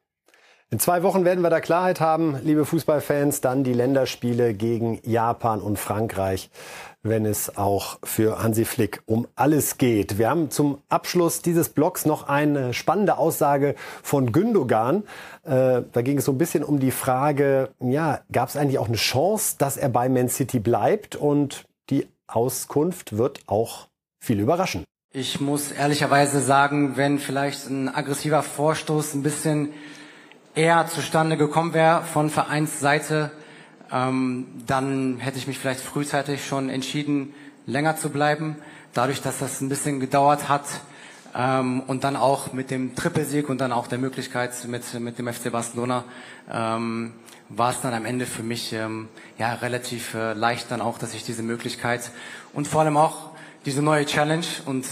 [0.72, 3.40] In zwei Wochen werden wir da Klarheit haben, liebe Fußballfans.
[3.40, 6.50] Dann die Länderspiele gegen Japan und Frankreich,
[7.04, 10.18] wenn es auch für Hansi Flick um alles geht.
[10.18, 15.04] Wir haben zum Abschluss dieses Blogs noch eine spannende Aussage von Gündogan.
[15.44, 18.88] Äh, da ging es so ein bisschen um die Frage, ja, gab es eigentlich auch
[18.88, 21.16] eine Chance, dass er bei Man City bleibt?
[21.16, 23.88] Und die Auskunft wird auch
[24.20, 24.84] viel überraschen.
[25.12, 29.70] Ich muss ehrlicherweise sagen, wenn vielleicht ein aggressiver Vorstoß ein bisschen
[30.56, 33.32] eher zustande gekommen wäre von Vereinsseite,
[33.92, 37.34] ähm, dann hätte ich mich vielleicht frühzeitig schon entschieden,
[37.66, 38.58] länger zu bleiben.
[38.94, 40.66] Dadurch, dass das ein bisschen gedauert hat
[41.36, 45.32] ähm, und dann auch mit dem Trippelsieg und dann auch der Möglichkeit mit, mit dem
[45.32, 46.06] FC Barcelona,
[46.52, 47.14] ähm,
[47.50, 51.14] war es dann am Ende für mich ähm, ja relativ äh, leicht dann auch, dass
[51.14, 52.12] ich diese Möglichkeit
[52.54, 53.32] und vor allem auch
[53.66, 54.86] diese neue Challenge und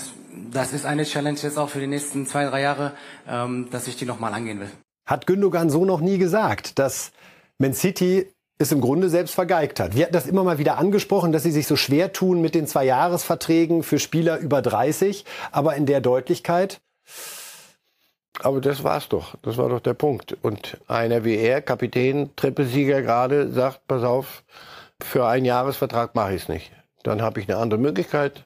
[0.52, 2.94] das ist eine Challenge jetzt auch für die nächsten zwei, drei Jahre,
[3.28, 4.72] ähm, dass ich die nochmal angehen will
[5.06, 7.12] hat Gündogan so noch nie gesagt, dass
[7.58, 8.28] Man City
[8.58, 9.96] es im Grunde selbst vergeigt hat.
[9.96, 12.68] Wir hatten das immer mal wieder angesprochen, dass sie sich so schwer tun mit den
[12.68, 16.80] Zwei-Jahres-Verträgen für Spieler über 30, aber in der Deutlichkeit.
[18.42, 19.36] Aber das war's doch.
[19.44, 20.36] Das war doch der Punkt.
[20.42, 24.44] Und einer wie er, Kapitän, Trippelsieger gerade, sagt, pass auf,
[25.02, 26.72] für einen Jahresvertrag mache ich es nicht.
[27.04, 28.46] Dann habe ich eine andere Möglichkeit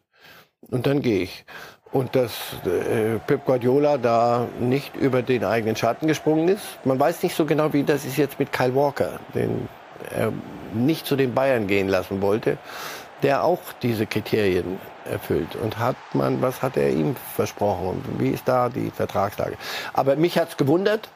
[0.70, 1.46] und dann gehe ich.
[1.92, 2.34] Und dass
[2.66, 6.66] äh, Pep Guardiola da nicht über den eigenen Schatten gesprungen ist.
[6.84, 9.70] Man weiß nicht so genau, wie das ist jetzt mit Kyle Walker, den
[10.14, 10.34] er
[10.74, 12.58] nicht zu den Bayern gehen lassen wollte,
[13.24, 15.56] der auch diese Kriterien erfüllt.
[15.56, 18.04] Und hat man, was hat er ihm versprochen?
[18.18, 19.58] Wie ist da die Vertragslage?
[19.94, 21.10] Aber mich hat's gewundert,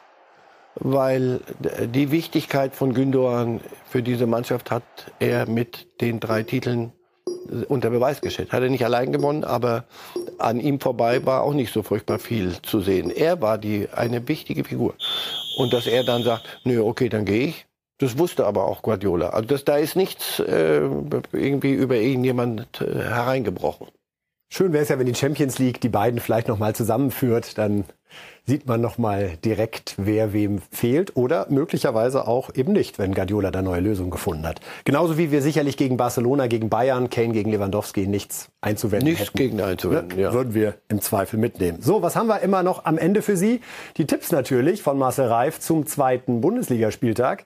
[0.74, 4.82] weil die Wichtigkeit von Gündogan für diese Mannschaft hat
[5.18, 6.92] er mit den drei Titeln
[7.68, 8.52] unter Beweis gestellt.
[8.52, 9.84] Hat er nicht allein gewonnen, aber
[10.38, 13.10] an ihm vorbei war auch nicht so furchtbar viel zu sehen.
[13.10, 14.94] Er war die, eine wichtige Figur.
[15.56, 17.66] Und dass er dann sagt, nö, okay, dann gehe ich,
[17.98, 19.30] das wusste aber auch Guardiola.
[19.30, 20.80] Also das, da ist nichts äh,
[21.32, 23.88] irgendwie über irgendjemand äh, hereingebrochen.
[24.48, 27.84] Schön wäre es ja, wenn die Champions League die beiden vielleicht noch mal zusammenführt, dann
[28.44, 33.50] sieht man noch mal direkt, wer wem fehlt oder möglicherweise auch eben nicht, wenn Guardiola
[33.50, 34.60] da neue Lösungen gefunden hat.
[34.84, 39.38] Genauso wie wir sicherlich gegen Barcelona, gegen Bayern, Kane gegen Lewandowski nichts einzuwenden Nichts hätten.
[39.38, 40.32] gegen einzuwenden, ja.
[40.32, 41.78] Würden wir im Zweifel mitnehmen.
[41.80, 43.60] So, was haben wir immer noch am Ende für Sie?
[43.96, 47.44] Die Tipps natürlich von Marcel Reif zum zweiten Bundesligaspieltag.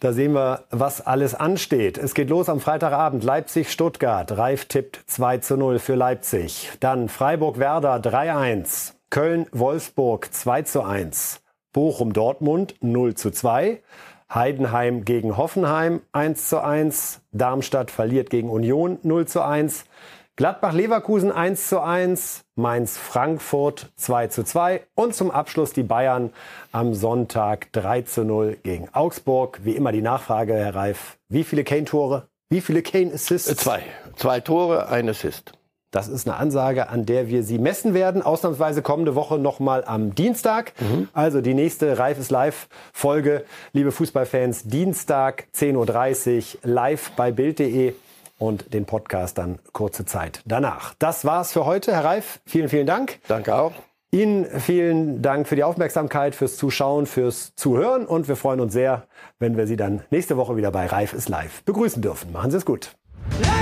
[0.00, 1.98] Da sehen wir, was alles ansteht.
[1.98, 3.22] Es geht los am Freitagabend.
[3.22, 4.32] Leipzig-Stuttgart.
[4.32, 6.70] Reif tippt 2 zu 0 für Leipzig.
[6.80, 8.94] Dann Freiburg-Werder 3-1.
[9.10, 11.42] Köln-Wolfsburg 2 zu 1.
[11.72, 13.82] Bochum-Dortmund 0 zu 2.
[14.32, 17.20] Heidenheim gegen Hoffenheim 1 zu 1.
[17.32, 19.84] Darmstadt verliert gegen Union 0 zu 1.
[20.36, 26.32] Gladbach-Leverkusen 1 zu 1, Mainz-Frankfurt 2 zu 2 und zum Abschluss die Bayern
[26.72, 29.60] am Sonntag 3 zu 0 gegen Augsburg.
[29.64, 33.54] Wie immer die Nachfrage, Herr Reif, wie viele Kane-Tore, wie viele Kane-Assists?
[33.56, 33.82] Zwei.
[34.16, 35.52] Zwei Tore, ein Assist.
[35.90, 38.22] Das ist eine Ansage, an der wir Sie messen werden.
[38.22, 40.72] Ausnahmsweise kommende Woche nochmal am Dienstag.
[40.80, 41.08] Mhm.
[41.12, 47.94] Also die nächste Reif ist live Folge, liebe Fußballfans, Dienstag 10.30 Uhr live bei Bild.de
[48.38, 50.94] und den Podcast dann kurze Zeit danach.
[50.98, 51.92] Das war's für heute.
[51.92, 53.18] Herr Reif, vielen, vielen Dank.
[53.26, 53.72] Danke auch.
[54.12, 59.04] Ihnen vielen Dank für die Aufmerksamkeit, fürs Zuschauen, fürs Zuhören und wir freuen uns sehr,
[59.38, 62.32] wenn wir Sie dann nächste Woche wieder bei Reif ist live begrüßen dürfen.
[62.32, 62.92] Machen Sie es gut.
[63.40, 63.59] Live!